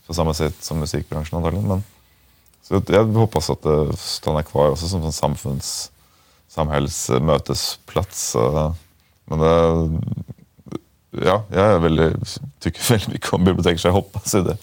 på 0.07 0.15
samma 0.15 0.35
sätt 0.35 0.57
som 0.61 0.79
musikbranschen 0.79 1.37
antagligen. 1.37 1.69
Men, 1.69 1.83
Så 2.63 2.83
jag 2.87 3.05
hoppas 3.05 3.51
att 3.51 3.63
det 3.63 3.97
stannar 3.97 4.43
kvar 4.43 4.71
också 4.71 4.89
som 4.89 5.03
en 5.03 5.13
samfunds, 5.13 5.93
samhällsmötesplats. 6.49 8.37
Men 9.25 9.39
det, 9.39 9.91
ja, 11.25 11.45
jag 11.53 11.65
är 11.65 11.79
väldigt, 11.79 12.13
eh, 12.13 12.43
tycker 12.59 12.89
väldigt 12.91 13.09
mycket 13.09 13.33
om 13.33 13.45
bibliotek 13.45 13.81
så 13.81 13.89
jag 13.89 13.93
hoppas 13.93 14.35
ju 14.35 14.43
det. 14.43 14.57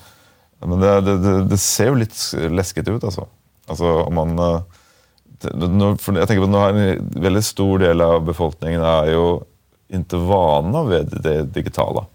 Men 0.60 0.80
det, 0.80 1.02
det, 1.02 1.18
det, 1.18 1.44
det 1.44 1.58
ser 1.58 1.86
ju 1.86 1.96
lite 1.96 2.50
läskigt 2.50 2.88
ut 2.88 3.04
alltså. 3.04 3.28
Alltså 3.68 4.04
om 4.04 4.16
man... 4.16 4.40
Eh, 4.40 4.62
för 5.98 6.18
Jag 6.18 6.28
tänker 6.28 6.48
på 6.48 6.58
att 6.58 6.76
en 6.76 7.10
väldigt 7.22 7.46
stor 7.46 7.80
del 7.80 8.02
av 8.02 8.26
befolkningen 8.26 8.82
är 8.82 9.06
ju 9.06 9.40
inte 9.88 10.16
vana 10.16 10.84
vid 10.84 11.08
det 11.24 11.44
digitala. 11.44 12.06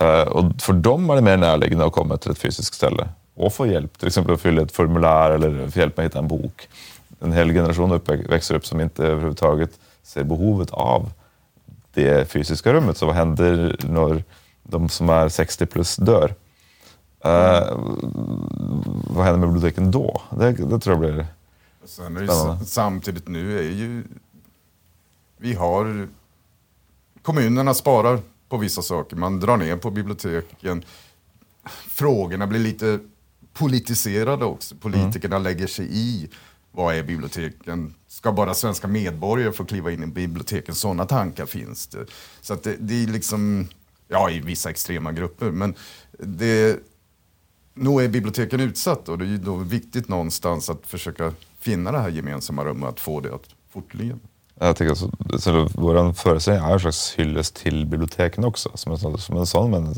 Eh, 0.00 0.22
och 0.22 0.62
för 0.62 0.72
dem 0.72 1.10
är 1.10 1.14
det 1.14 1.22
mer 1.22 1.36
närliggande 1.36 1.84
att 1.84 1.92
komma 1.92 2.16
till 2.16 2.30
ett 2.30 2.38
fysiskt 2.38 2.74
ställe 2.74 3.08
och 3.34 3.52
få 3.52 3.66
hjälp, 3.66 3.98
till 3.98 4.06
exempel 4.06 4.34
att 4.34 4.40
fylla 4.40 4.62
ett 4.62 4.72
formulär 4.72 5.30
eller 5.30 5.68
få 5.68 5.78
hjälp 5.78 5.96
med 5.96 6.06
att 6.06 6.10
hitta 6.12 6.18
en 6.18 6.28
bok. 6.28 6.68
En 7.20 7.32
hel 7.32 7.52
generation 7.52 8.00
växer 8.28 8.54
upp 8.54 8.66
som 8.66 8.80
inte 8.80 9.04
överhuvudtaget 9.04 9.70
ser 10.02 10.24
behovet 10.24 10.70
av 10.70 11.10
det 11.94 12.30
fysiska 12.30 12.72
rummet. 12.72 12.96
Så 12.96 13.06
vad 13.06 13.14
händer 13.14 13.76
när 13.88 14.24
de 14.62 14.88
som 14.88 15.08
är 15.08 15.28
60 15.28 15.66
plus 15.66 15.96
dör? 15.96 16.34
Eh, 17.24 17.78
vad 19.06 19.24
händer 19.24 19.38
med 19.38 19.48
biblioteken 19.48 19.90
då? 19.90 20.22
Det, 20.38 20.52
det 20.52 20.78
tror 20.78 21.04
jag 21.04 21.14
blir... 21.14 21.26
Spännande. 21.84 22.64
samtidigt 22.64 23.28
nu 23.28 23.58
är 23.58 23.62
ju... 23.62 24.04
Vi 25.36 25.54
har... 25.54 26.08
Kommunerna 27.22 27.74
sparar 27.74 28.20
på 28.48 28.56
vissa 28.56 28.82
saker. 28.82 29.16
Man 29.16 29.40
drar 29.40 29.56
ner 29.56 29.76
på 29.76 29.90
biblioteken. 29.90 30.84
Frågorna 31.88 32.46
blir 32.46 32.60
lite 32.60 32.98
politiserade 33.52 34.44
också. 34.44 34.74
Politikerna 34.74 35.38
lägger 35.38 35.66
sig 35.66 35.88
i. 35.90 36.30
Vad 36.72 36.94
är 36.94 37.02
biblioteken? 37.02 37.94
Ska 38.08 38.32
bara 38.32 38.54
svenska 38.54 38.86
medborgare 38.88 39.52
få 39.52 39.64
kliva 39.64 39.90
in 39.90 40.02
i 40.02 40.06
biblioteken? 40.06 40.74
Sådana 40.74 41.04
tankar 41.06 41.46
finns 41.46 41.86
det. 41.86 42.06
Så 42.40 42.54
att 42.54 42.62
det, 42.62 42.76
det 42.80 43.02
är 43.02 43.06
liksom... 43.06 43.68
Ja, 44.08 44.30
i 44.30 44.40
vissa 44.40 44.70
extrema 44.70 45.12
grupper. 45.12 45.50
Men 45.50 45.74
det, 46.18 46.78
nog 47.74 48.02
är 48.02 48.08
biblioteken 48.08 48.60
utsatt 48.60 49.08
och 49.08 49.18
det 49.18 49.24
är 49.24 49.28
ju 49.28 49.38
då 49.38 49.56
viktigt 49.56 50.08
någonstans 50.08 50.70
att 50.70 50.86
försöka 50.86 51.32
finna 51.58 51.92
det 51.92 51.98
här 51.98 52.08
gemensamma 52.08 52.64
rummet, 52.64 52.88
att 52.88 53.00
få 53.00 53.20
det 53.20 53.34
att 53.34 53.46
fortleva. 53.72 54.18
Jag 54.58 54.76
tänker 54.76 54.92
att 54.92 55.42
så 55.42 55.68
vår 55.74 56.12
föreställning 56.12 56.64
är 56.64 56.72
en 56.72 56.80
slags 56.80 57.14
hyllest 57.14 57.54
till 57.54 57.86
biblioteken 57.86 58.44
också. 58.44 58.70
Som 58.74 58.92
en, 58.92 58.98
sån- 58.98 59.18
som 59.18 59.36
en 59.36 59.46
sån 59.46 59.70
men, 59.70 59.94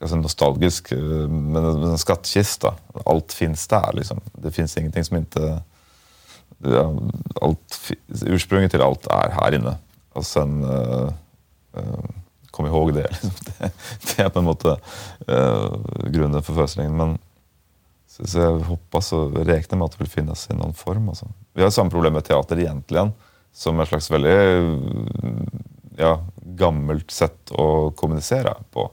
alltså 0.00 0.16
nostalgisk, 0.16 0.92
eh, 0.92 1.28
men 1.28 1.64
en 1.64 1.98
skattkista. 1.98 2.74
Allt 3.06 3.32
finns 3.32 3.66
där. 3.68 3.92
Liksom. 3.92 4.20
Det 4.32 4.50
finns 4.50 4.76
ingenting 4.76 5.04
som 5.04 5.16
inte... 5.16 5.62
Ja, 6.58 6.94
allt, 7.40 7.92
ursprunget 8.06 8.70
till 8.70 8.82
allt 8.82 9.06
är 9.06 9.30
här 9.30 9.54
inne. 9.54 9.76
Och 10.12 10.26
sen 10.26 10.64
uh, 10.64 11.12
uh, 11.76 12.04
kom 12.50 12.66
ihåg 12.66 12.94
det. 12.94 13.02
Liksom. 13.10 13.30
det. 13.58 13.72
Det 14.16 14.22
är 14.22 14.28
på 14.28 14.38
en 14.38 14.44
måte 14.44 14.80
eh, 15.26 15.34
uh, 15.34 16.10
grunden 16.10 16.42
för 16.42 16.54
föreställningen. 16.54 16.96
Men, 16.96 17.18
så, 18.08 18.26
så 18.26 18.38
jag 18.38 18.58
hoppas 18.58 19.12
och 19.12 19.46
räknar 19.46 19.78
med 19.78 19.84
att 19.84 19.92
det 19.92 19.98
vill 19.98 20.08
finnas 20.08 20.50
i 20.50 20.54
någon 20.54 20.74
form. 20.74 21.08
Alltså. 21.08 21.28
Vi 21.52 21.62
har 21.62 21.70
samma 21.70 21.90
problem 21.90 22.12
med 22.12 22.24
teater 22.24 22.58
egentligen, 22.58 23.12
som 23.52 23.80
en 23.80 23.86
slags 23.86 24.10
väldigt 24.10 24.82
ja, 25.96 26.26
gammalt 26.36 27.10
sätt 27.10 27.52
att 27.52 27.96
kommunicera 27.96 28.54
på. 28.72 28.90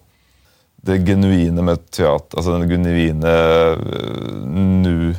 Det 0.75 1.06
genuina 1.06 1.62
med 1.62 1.91
teater, 1.91 2.38
alltså 2.38 2.51
den 2.51 2.69
genuina 2.69 3.28
nu 4.45 5.15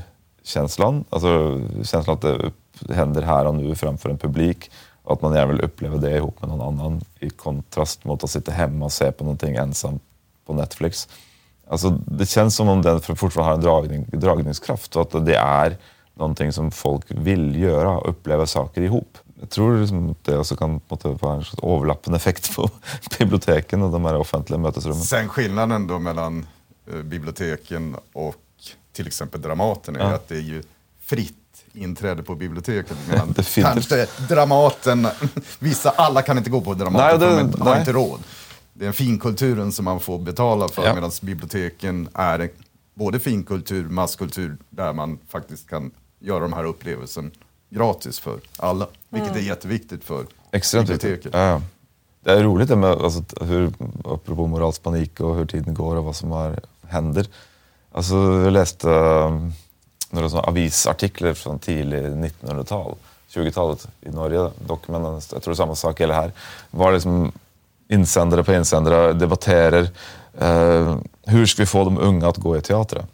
Känslan 0.46 1.04
alltså 1.10 1.60
känslan 1.82 2.14
att 2.14 2.20
det 2.20 2.94
händer 2.94 3.22
här 3.22 3.46
och 3.46 3.54
nu 3.54 3.74
framför 3.74 4.10
en 4.10 4.18
publik, 4.18 4.70
och 5.02 5.12
att 5.12 5.22
man 5.22 5.34
gärna 5.34 5.52
vill 5.52 5.60
uppleva 5.60 5.96
det 5.96 6.16
ihop 6.16 6.40
med 6.40 6.50
någon 6.50 6.60
annan 6.60 7.00
i 7.20 7.30
kontrast 7.30 8.04
mot 8.04 8.24
att 8.24 8.30
sitta 8.30 8.52
hemma 8.52 8.84
och 8.84 8.92
se 8.92 9.12
på 9.12 9.24
någonting 9.24 9.54
ensam 9.54 10.00
på 10.46 10.54
Netflix. 10.54 11.08
Alltså, 11.68 11.90
det 11.90 12.26
känns 12.26 12.56
som 12.56 12.68
om 12.68 12.82
den 12.82 13.00
fortfarande 13.00 13.44
har 13.44 13.54
en 13.54 13.60
dragning, 13.60 14.06
dragningskraft 14.12 14.96
och 14.96 15.02
att 15.02 15.26
det 15.26 15.36
är 15.36 15.76
någonting 16.14 16.52
som 16.52 16.70
folk 16.70 17.04
vill 17.08 17.56
göra, 17.56 18.00
uppleva 18.00 18.46
saker 18.46 18.82
ihop. 18.82 19.18
Jag 19.40 19.50
tror 19.50 19.80
liksom 19.80 20.10
att 20.10 20.24
det 20.24 20.38
också 20.38 20.56
kan 20.56 20.80
vara 20.88 21.34
en 21.34 21.44
sorts 21.44 21.62
överlappande 21.62 22.16
effekt 22.16 22.56
på 22.56 22.70
biblioteken 23.18 23.82
och 23.82 23.92
de 23.92 24.04
här 24.04 24.16
offentliga 24.16 24.58
mötesrummen. 24.58 25.02
Sen 25.02 25.28
skillnaden 25.28 25.86
då 25.86 25.98
mellan 25.98 26.46
eh, 26.92 27.02
biblioteken 27.02 27.96
och 28.12 28.36
till 28.96 29.06
exempel 29.06 29.42
Dramaten 29.42 29.96
är 29.96 30.00
Ja. 30.00 30.06
att 30.14 30.28
det 30.28 30.36
är 30.36 30.40
ju 30.40 30.62
fritt 31.00 31.34
inträde 31.72 32.22
på 32.22 32.34
biblioteket. 32.34 32.96
Medan 33.08 33.34
kanske 33.54 34.06
Dramaten, 34.28 35.08
vissa, 35.58 35.90
alla 35.90 36.22
kan 36.22 36.38
inte 36.38 36.50
gå 36.50 36.60
på 36.60 36.74
Dramaten 36.74 37.06
Nej, 37.06 37.18
det- 37.18 37.26
för 37.36 37.36
de 37.36 37.46
inte- 37.46 37.58
har 37.62 37.70
nej. 37.70 37.80
inte 37.80 37.92
råd. 37.92 38.20
Det 38.72 38.86
är 38.86 38.92
finkulturen 38.92 39.72
som 39.72 39.84
man 39.84 40.00
får 40.00 40.18
betala 40.18 40.68
för 40.68 40.84
Ja. 40.86 40.94
medan 40.94 41.10
biblioteken 41.22 42.08
är 42.14 42.50
både 42.94 43.18
finkultur, 43.20 43.88
masskultur 43.88 44.56
där 44.70 44.92
man 44.92 45.18
faktiskt 45.28 45.68
kan 45.70 45.90
göra 46.20 46.40
de 46.40 46.52
här 46.52 46.64
upplevelsen 46.64 47.30
gratis 47.70 48.18
för 48.18 48.40
alla. 48.56 48.86
Vilket 49.08 49.36
är 49.36 49.40
jätteviktigt 49.40 50.04
för 50.04 50.26
Extremt 50.52 50.88
biblioteket. 50.88 51.32
Ja. 51.34 51.62
Det 52.24 52.32
är 52.32 52.42
roligt 52.42 52.68
det 52.68 52.76
med, 52.76 52.90
alltså, 52.90 53.22
hur, 53.44 53.72
apropå 54.04 54.46
moralsk 54.46 54.82
panik 54.82 55.20
och 55.20 55.36
hur 55.36 55.46
tiden 55.46 55.74
går 55.74 55.96
och 55.96 56.04
vad 56.04 56.16
som 56.16 56.32
är, 56.32 56.60
händer. 56.88 57.26
Alltså, 57.96 58.14
jag 58.16 58.52
läste 58.52 58.88
um, 58.88 59.52
några 60.10 60.40
avisartiklar 60.40 61.34
från 61.34 61.58
tidig 61.58 61.98
1900-tal, 61.98 62.94
20-talet 63.34 63.88
i 64.00 64.10
Norge 64.10 64.50
dock, 64.66 64.88
men 64.88 65.04
jag 65.04 65.22
tror 65.22 65.40
det 65.44 65.50
är 65.50 65.54
samma 65.54 65.74
sak 65.74 66.00
gäller 66.00 66.14
här. 66.14 66.32
Var 66.70 66.92
liksom 66.92 67.32
insändare 67.88 68.44
på 68.44 68.52
insändare 68.52 69.12
debatterar 69.12 69.88
eh, 70.38 70.96
hur 71.26 71.46
ska 71.46 71.62
vi 71.62 71.66
få 71.66 71.84
de 71.84 71.98
unga 71.98 72.28
att 72.28 72.36
gå 72.36 72.56
i 72.56 72.60
teater? 72.60 73.04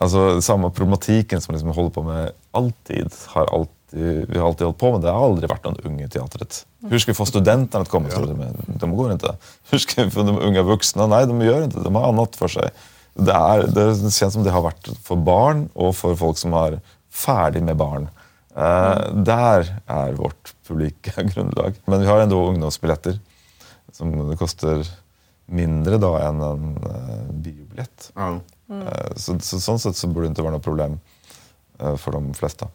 Alltså 0.00 0.42
samma 0.42 0.70
problematiken 0.70 1.40
som 1.40 1.54
liksom 1.54 1.70
håller 1.70 1.90
på 1.90 2.02
med 2.02 2.30
alltid, 2.50 3.12
har 3.26 3.54
alltid, 3.54 4.30
vi 4.30 4.38
har 4.38 4.48
alltid 4.48 4.64
hållit 4.66 4.78
på 4.78 4.92
med. 4.92 5.00
Det 5.00 5.10
har 5.10 5.24
aldrig 5.24 5.50
varit 5.50 5.64
någon 5.64 5.80
ung 5.84 6.00
i 6.00 6.08
teatret. 6.08 6.66
Hur 6.90 6.98
ska 6.98 7.10
vi 7.10 7.16
få 7.16 7.26
studenterna 7.26 7.82
att 7.82 7.88
komma 7.88 8.08
det? 8.08 8.34
Men 8.34 8.56
De 8.66 8.96
går 8.96 9.12
inte. 9.12 9.36
Hur 9.70 9.78
ska 9.78 10.04
vi 10.04 10.10
få 10.10 10.22
de 10.22 10.38
unga 10.38 10.62
vuxna? 10.62 11.06
Nej, 11.06 11.26
de 11.26 11.40
gör 11.40 11.64
inte. 11.64 11.80
De 11.80 11.94
har 11.94 12.08
annat 12.08 12.36
för 12.36 12.48
sig. 12.48 12.70
Det, 13.14 13.32
är, 13.32 13.66
det 13.66 14.10
känns 14.10 14.34
som 14.34 14.44
det 14.44 14.50
har 14.50 14.62
varit 14.62 14.88
för 15.02 15.16
barn 15.16 15.68
och 15.72 15.96
för 15.96 16.14
folk 16.14 16.38
som 16.38 16.52
är 16.52 16.80
färdig 17.10 17.62
med 17.62 17.76
barn. 17.76 18.08
Eh, 18.56 19.12
där 19.14 19.76
är 19.86 20.12
vårt 20.12 20.54
publika 20.68 21.22
grundlag. 21.34 21.74
Men 21.84 22.00
vi 22.00 22.06
har 22.06 22.20
ändå 22.20 22.46
ungdomsbiljetter 22.48 23.18
som 23.92 24.30
det 24.30 24.36
kostar 24.36 24.86
mindre 25.46 25.98
då 25.98 26.16
än 26.16 26.40
en 26.40 26.76
uh, 26.76 27.32
biobiljett. 27.32 28.12
Ja. 28.14 28.40
Eh, 28.70 29.14
Så, 29.16 29.38
så 29.40 29.60
sånt 29.60 29.82
sätt 29.82 29.96
så 29.96 30.06
borde 30.06 30.26
det 30.26 30.28
inte 30.28 30.42
vara 30.42 30.52
något 30.52 30.64
problem 30.64 31.00
eh, 31.78 31.96
för 31.96 32.12
de 32.12 32.34
flesta. 32.34 32.68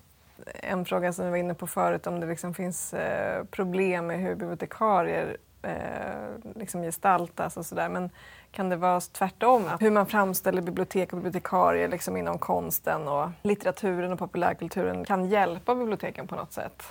En 0.64 0.86
fråga 0.86 1.14
som 1.14 1.26
vi 1.26 1.32
var 1.32 1.38
inne 1.38 1.54
på 1.54 1.68
förut, 1.68 2.08
om 2.08 2.20
det 2.20 2.28
liksom 2.28 2.54
finns 2.54 2.94
eh, 2.94 3.44
problem 3.44 4.08
med 4.08 4.20
hur 4.20 4.36
bibliotekarier 4.36 5.38
eh, 5.62 6.54
liksom 6.56 6.82
gestaltas 6.82 7.58
och 7.58 7.66
sådär. 7.66 7.90
Men 7.90 8.10
kan 8.52 8.70
det 8.70 8.76
vara 8.76 9.00
tvärtom? 9.00 9.68
Att 9.68 9.82
hur 9.82 9.92
man 9.92 10.06
framställer 10.06 10.62
bibliotek 10.62 11.14
och 11.14 11.18
bibliotekarier 11.18 11.88
liksom 11.88 12.18
inom 12.18 12.38
konsten 12.38 13.08
och 13.08 13.30
litteraturen 13.42 14.14
och 14.14 14.20
populärkulturen 14.20 15.06
kan 15.06 15.30
hjälpa 15.30 15.76
biblioteken 15.76 16.28
på 16.28 16.36
något 16.36 16.54
sätt? 16.54 16.84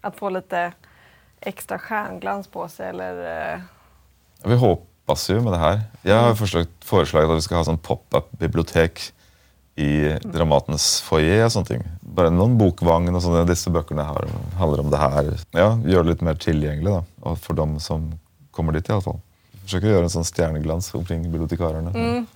Att 0.00 0.16
få 0.16 0.30
lite 0.30 0.72
extra 1.40 1.78
stjärnglans 1.78 2.48
på 2.48 2.68
sig 2.68 2.88
eller... 2.88 3.52
Eh, 3.52 3.60
Vi 4.44 4.54
hoppas 4.56 5.30
ju 5.30 5.40
med 5.40 5.52
det 5.52 5.58
här. 5.58 5.80
Jag 6.02 6.22
har 6.22 6.34
försökt 6.34 6.84
föreslagit 6.84 7.30
att 7.30 7.36
vi 7.36 7.40
ska 7.40 7.56
ha 7.56 7.64
sån 7.64 7.78
pop-up 7.78 8.30
bibliotek 8.30 9.00
i 9.80 10.18
Dramatens 10.22 11.00
foyer 11.00 11.44
och 11.44 11.52
sånt. 11.52 11.70
Bara 12.00 12.30
någon 12.30 12.58
bokvagn 12.58 13.14
och 13.14 13.22
sådana. 13.22 13.44
Dessa 13.44 13.70
böckerna 13.70 14.04
här 14.04 14.28
handlar 14.58 14.80
om 14.80 14.90
det 14.90 14.96
här. 14.96 15.38
Ja, 15.50 15.80
gör 15.86 16.02
det 16.02 16.10
lite 16.10 16.24
mer 16.24 16.34
tillgängligt 16.34 16.86
då, 16.86 17.04
och 17.20 17.38
för 17.38 17.54
de 17.54 17.80
som 17.80 18.18
kommer 18.50 18.72
dit 18.72 18.88
i 18.88 18.92
alla 18.92 19.02
fall. 19.02 19.20
Försöker 19.62 19.86
göra 19.86 20.02
en 20.02 20.10
sån 20.10 20.24
stjärnglans 20.24 20.94
omkring 20.94 21.22
bibliotekarierna. 21.22 21.92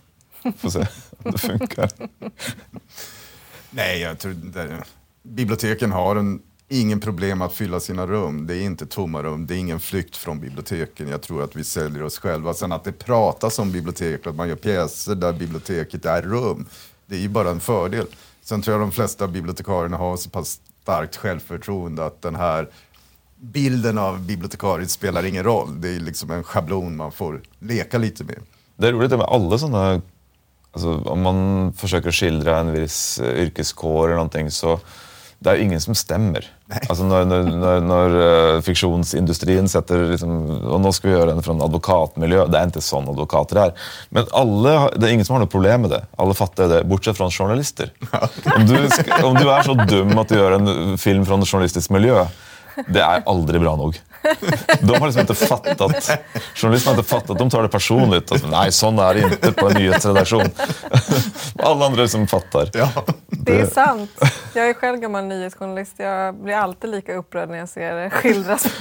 Får 0.57 0.71
se 0.71 0.87
om 1.25 1.33
det 1.33 1.39
funkar. 1.39 1.91
Nej, 3.71 4.01
jag 4.01 4.19
tror 4.19 4.33
det, 4.33 4.85
biblioteken 5.23 5.93
har 5.93 6.17
en, 6.17 6.43
ingen 6.69 7.01
problem 7.01 7.43
att 7.43 7.53
fylla 7.53 7.81
sina 7.81 8.07
rum. 8.07 8.47
Det 8.47 8.57
är 8.57 8.63
inte 8.63 8.87
tomma 8.87 9.23
rum, 9.23 9.47
det 9.47 9.55
är 9.55 9.59
ingen 9.59 9.81
flykt 9.81 10.17
från 10.17 10.41
biblioteken. 10.41 11.09
Jag 11.09 11.23
tror 11.23 11.45
att 11.45 11.57
vi 11.57 11.65
säljer 11.65 12.03
oss 12.03 12.19
själva. 12.19 12.55
Sen 12.55 12.73
att 12.73 12.85
det 12.85 12.93
pratas 12.93 13.59
om 13.59 13.73
bibliotek, 13.73 14.27
att 14.27 14.35
man 14.35 14.49
gör 14.49 14.57
pjäser 14.57 15.15
där 15.15 15.33
biblioteket 15.33 16.05
är 16.05 16.23
rum, 16.23 16.67
det 17.07 17.17
är 17.17 17.21
ju 17.21 17.29
bara 17.29 17.51
en 17.51 17.61
fördel. 17.61 18.07
Sen 18.43 18.63
tror 18.63 18.75
jag 18.75 18.83
de 18.83 18.93
flesta 18.93 19.29
bibliotekarierna 19.29 19.97
har 19.97 20.17
så 20.17 20.31
pass 20.31 20.61
starkt 20.83 21.17
självförtroende 21.17 22.07
att 22.07 22.23
den 22.23 22.37
här 22.37 22.69
bilden 23.37 23.99
av 23.99 24.21
bibliotekariet 24.21 24.91
spelar 24.91 25.25
ingen 25.25 25.45
roll. 25.45 25.81
Det 25.81 25.89
är 25.89 26.01
liksom 26.01 26.31
en 26.31 26.45
schablon 26.45 26.97
man 26.97 27.13
får 27.13 27.43
leka 27.59 27.99
lite 27.99 28.25
med. 28.25 28.39
Det 28.77 28.89
är 28.89 28.93
roligt 28.93 29.11
med 29.11 29.21
alla 29.21 29.59
sådana 29.59 30.03
Alltså, 30.75 30.99
om 30.99 31.23
man 31.23 31.73
försöker 31.73 32.11
skildra 32.11 32.59
en 32.59 32.73
viss 32.73 33.21
eh, 33.21 33.43
yrkeskår 33.43 34.05
eller 34.05 34.15
någonting 34.15 34.51
så 34.51 34.81
det 35.39 35.51
är 35.51 35.57
ingen 35.57 35.81
som 35.81 35.95
stämmer. 35.95 36.54
Alltså 36.89 37.05
när, 37.05 37.25
när, 37.25 37.43
när, 37.43 37.81
när 37.81 38.55
eh, 38.55 38.61
fiktionsindustrin 38.61 39.69
sätter 39.69 40.05
liksom, 40.05 40.51
och 40.51 40.81
nu 40.81 40.93
ska 40.93 41.09
vi 41.09 41.15
göra 41.15 41.31
en 41.31 41.43
från 41.43 41.63
advokatmiljö, 41.63 42.47
det 42.47 42.59
är 42.59 42.65
inte 42.65 42.81
sån 42.81 43.09
advokater 43.09 43.57
är. 43.57 43.73
Men 44.09 44.27
alla, 44.33 44.91
det 44.91 45.09
är 45.09 45.13
ingen 45.13 45.25
som 45.25 45.35
har 45.35 45.41
något 45.41 45.51
problem 45.51 45.81
med 45.81 45.91
det. 45.91 46.07
Alla 46.17 46.35
fattar 46.35 46.69
det, 46.69 46.85
bortsett 46.85 47.17
från 47.17 47.31
journalister. 47.31 47.93
Om 48.57 48.67
du, 48.67 48.77
om 49.25 49.35
du 49.35 49.51
är 49.51 49.63
så 49.63 49.75
dum 49.75 50.19
att 50.19 50.29
du 50.29 50.35
gör 50.35 50.53
en 50.53 50.99
film 50.99 51.27
från 51.27 51.41
en 51.41 51.47
journalistisk 51.47 51.91
miljö, 51.91 52.27
det 52.89 53.01
är 53.01 53.23
aldrig 53.27 53.61
bra 53.61 53.77
nog. 53.77 54.01
De 54.81 55.01
har 55.01 55.07
liksom 55.07 55.21
inte 55.21 55.35
fattat. 55.35 56.11
Journalisterna 56.55 56.95
har 56.95 56.99
inte 56.99 57.11
fattat. 57.11 57.39
De 57.39 57.51
tar 57.51 57.63
det 57.63 57.69
personligt. 57.69 58.33
Alltså, 58.33 58.47
Nej, 58.49 58.73
sån 58.73 58.99
är 58.99 59.15
det 59.15 59.21
inte 59.21 59.53
på 59.53 59.69
en 59.69 59.75
nyhetsredaktion. 59.75 60.45
Alla 61.59 61.87
andra 61.87 62.09
som 62.09 62.27
fattar. 62.27 62.71
Ja. 62.73 62.89
Det 63.27 63.61
är 63.61 63.67
sant. 63.67 64.11
Jag 64.55 64.69
är 64.69 64.75
själv 64.75 65.01
gammal 65.01 65.25
nyhetsjournalist. 65.25 65.95
Jag 65.97 66.35
blir 66.35 66.55
alltid 66.55 66.91
lika 66.91 67.15
upprörd 67.15 67.49
när 67.49 67.59
jag 67.59 67.69
ser 67.69 67.95
det 67.95 68.11
skildras. 68.11 68.67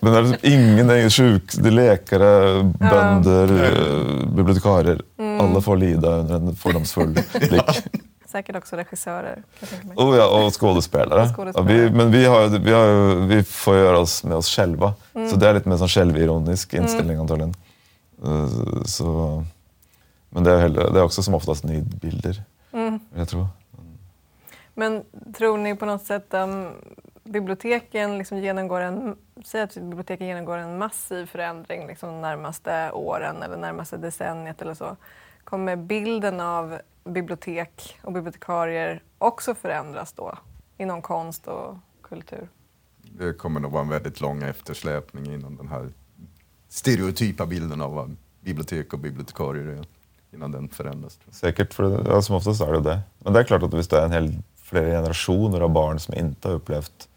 Men 0.00 0.12
det 0.12 0.18
är 0.18 0.22
liksom 0.22 0.38
ingen, 0.42 0.90
är 0.90 1.10
sjuk, 1.10 1.42
det 1.54 1.68
är 1.68 1.72
läkare, 1.72 2.62
bönder, 2.62 3.64
eh, 3.64 4.26
bibliotekarier. 4.26 5.00
Alla 5.40 5.60
får 5.60 5.76
lida 5.76 6.08
under 6.08 6.34
en 6.34 6.56
fördomsfull 6.56 7.18
blick. 7.32 7.82
Säkert 8.34 8.56
också 8.56 8.76
regissörer. 8.76 9.42
Oh 9.96 10.16
ja, 10.16 10.46
och 10.46 10.60
skådespelare. 10.60 11.22
Och 11.22 11.36
skådespelare. 11.36 11.76
Ja, 11.76 11.88
vi, 11.88 11.90
men 11.90 12.10
vi, 12.10 12.24
har, 12.24 12.48
vi, 12.58 12.72
har, 12.72 13.14
vi 13.26 13.42
får 13.44 13.76
göra 13.76 13.98
oss 13.98 14.24
med 14.24 14.36
oss 14.36 14.48
själva. 14.48 14.94
Så 15.30 15.36
det 15.36 15.48
är 15.48 15.54
lite 15.54 15.68
mer 15.68 15.76
som 15.76 15.88
självironisk 15.88 16.74
inställning 16.74 17.16
antagligen. 17.16 17.54
Eh, 18.24 18.48
Så, 18.84 19.44
men 20.30 20.44
det 20.44 20.52
är, 20.52 20.68
det 20.68 20.98
är 20.98 21.02
också 21.02 21.22
som 21.22 21.34
oftast 21.34 21.64
nidbilder. 21.64 22.42
Jag 23.16 23.28
tror. 23.28 23.46
Men 24.74 25.02
tror 25.36 25.58
ni 25.58 25.76
på 25.76 25.86
något 25.86 26.04
sätt 26.04 26.34
um, 26.34 26.68
biblioteken 27.24 28.18
liksom 28.18 28.38
genomgår 28.38 28.80
en, 28.80 29.16
säg 29.44 29.62
att 29.62 29.74
biblioteken 29.74 30.26
genomgår 30.26 30.58
en 30.58 30.78
massiv 30.78 31.26
förändring 31.26 31.86
liksom 31.86 32.08
de 32.08 32.20
närmaste 32.20 32.90
åren 32.92 33.42
eller 33.42 33.56
närmaste 33.56 33.96
decenniet 33.96 34.62
eller 34.62 34.74
så. 34.74 34.96
Kommer 35.44 35.76
bilden 35.76 36.40
av 36.40 36.78
bibliotek 37.04 37.98
och 38.02 38.12
bibliotekarier 38.12 39.02
också 39.18 39.54
förändras 39.54 40.12
då 40.12 40.38
inom 40.78 41.02
konst 41.02 41.46
och 41.46 41.76
kultur? 42.02 42.48
Det 43.02 43.32
kommer 43.32 43.60
nog 43.60 43.72
vara 43.72 43.82
en 43.82 43.88
väldigt 43.88 44.20
lång 44.20 44.42
eftersläpning 44.42 45.34
innan 45.34 45.56
den 45.56 45.68
här 45.68 45.88
stereotypa 46.68 47.46
bilden 47.46 47.80
av 47.80 47.94
vad 47.94 48.16
bibliotek 48.40 48.92
och 48.92 48.98
bibliotekarier 48.98 49.66
är. 49.66 49.86
Innan 50.32 50.52
den 50.52 50.68
förändras. 50.68 51.18
Säkert, 51.30 51.74
för 51.74 51.82
det, 51.82 52.10
ja, 52.10 52.22
som 52.22 52.36
oftast 52.36 52.60
är 52.60 52.72
det 52.72 52.80
det. 52.80 53.00
Men 53.18 53.32
det 53.32 53.40
är 53.40 53.44
klart 53.44 53.62
att 53.62 53.74
om 53.74 53.82
det 53.90 53.92
är 53.92 54.04
en 54.04 54.12
hel, 54.12 54.32
flera 54.56 54.86
generationer 54.86 55.60
av 55.60 55.70
barn 55.70 56.00
som 56.00 56.14
inte 56.14 56.48
har 56.48 56.54
upplevt 56.54 57.08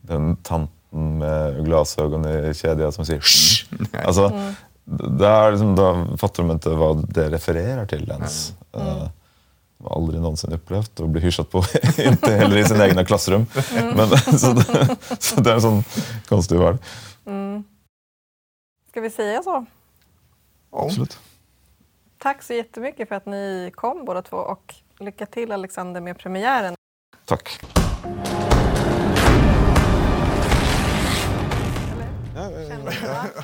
den 0.00 0.36
tanten 0.36 1.18
med 1.18 1.64
glasögon 1.64 2.26
i 2.26 2.54
kedja 2.54 2.92
som 2.92 3.06
säger 3.06 3.20
Shh! 3.20 3.66
Alltså, 4.06 4.28
det 4.28 4.54
är 5.20 5.50
liksom, 5.50 5.76
då 5.76 6.16
fattar 6.16 6.42
de 6.42 6.52
inte 6.52 6.68
vad 6.68 7.12
det 7.14 7.30
refererar 7.30 7.86
till 7.86 8.10
ens. 8.10 8.52
Eh, 8.72 9.08
de 9.78 9.84
har 9.84 9.96
aldrig 9.96 10.20
någonsin 10.20 10.52
upplevt 10.52 11.00
att 11.00 11.08
bli 11.08 11.20
hyschat 11.20 11.50
på, 11.50 11.58
inte 11.98 12.30
heller 12.30 12.56
i 12.56 12.64
sina 12.64 12.86
egna 12.86 13.04
klassrum. 13.04 13.46
Men, 13.74 14.08
så, 14.38 14.52
det, 14.52 14.96
så 15.18 15.40
det 15.40 15.50
är 15.50 15.54
en 15.54 15.60
sån 15.60 15.84
konstig 16.28 16.58
värld. 16.58 16.78
Ska 18.90 19.00
vi 19.00 19.10
säga 19.10 19.42
så? 19.42 19.66
Absolut. 20.70 21.18
Tack 22.18 22.42
så 22.42 22.52
jättemycket 22.52 23.08
för 23.08 23.14
att 23.14 23.26
ni 23.26 23.72
kom 23.74 24.04
båda 24.04 24.22
två 24.22 24.36
och 24.36 24.74
lycka 24.98 25.26
till 25.26 25.52
Alexander 25.52 26.00
med 26.00 26.18
premiären. 26.18 26.74
Tack. 27.24 27.60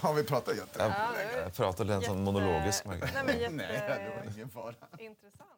Har 0.02 0.14
vi 0.14 0.24
pratat 0.24 0.56
jättelänge? 0.56 0.94
Jag 1.42 1.54
pratade 1.54 1.94
en 1.94 2.02
sån 2.02 2.24
monologisk. 2.24 2.84
Nej, 2.84 2.98
men 3.26 3.38
jätte... 3.38 3.54
Nej, 3.56 3.68
det 3.86 4.26
var 4.26 4.34
ingen 4.34 4.48
fara. 4.50 4.74
intressant. 4.98 5.48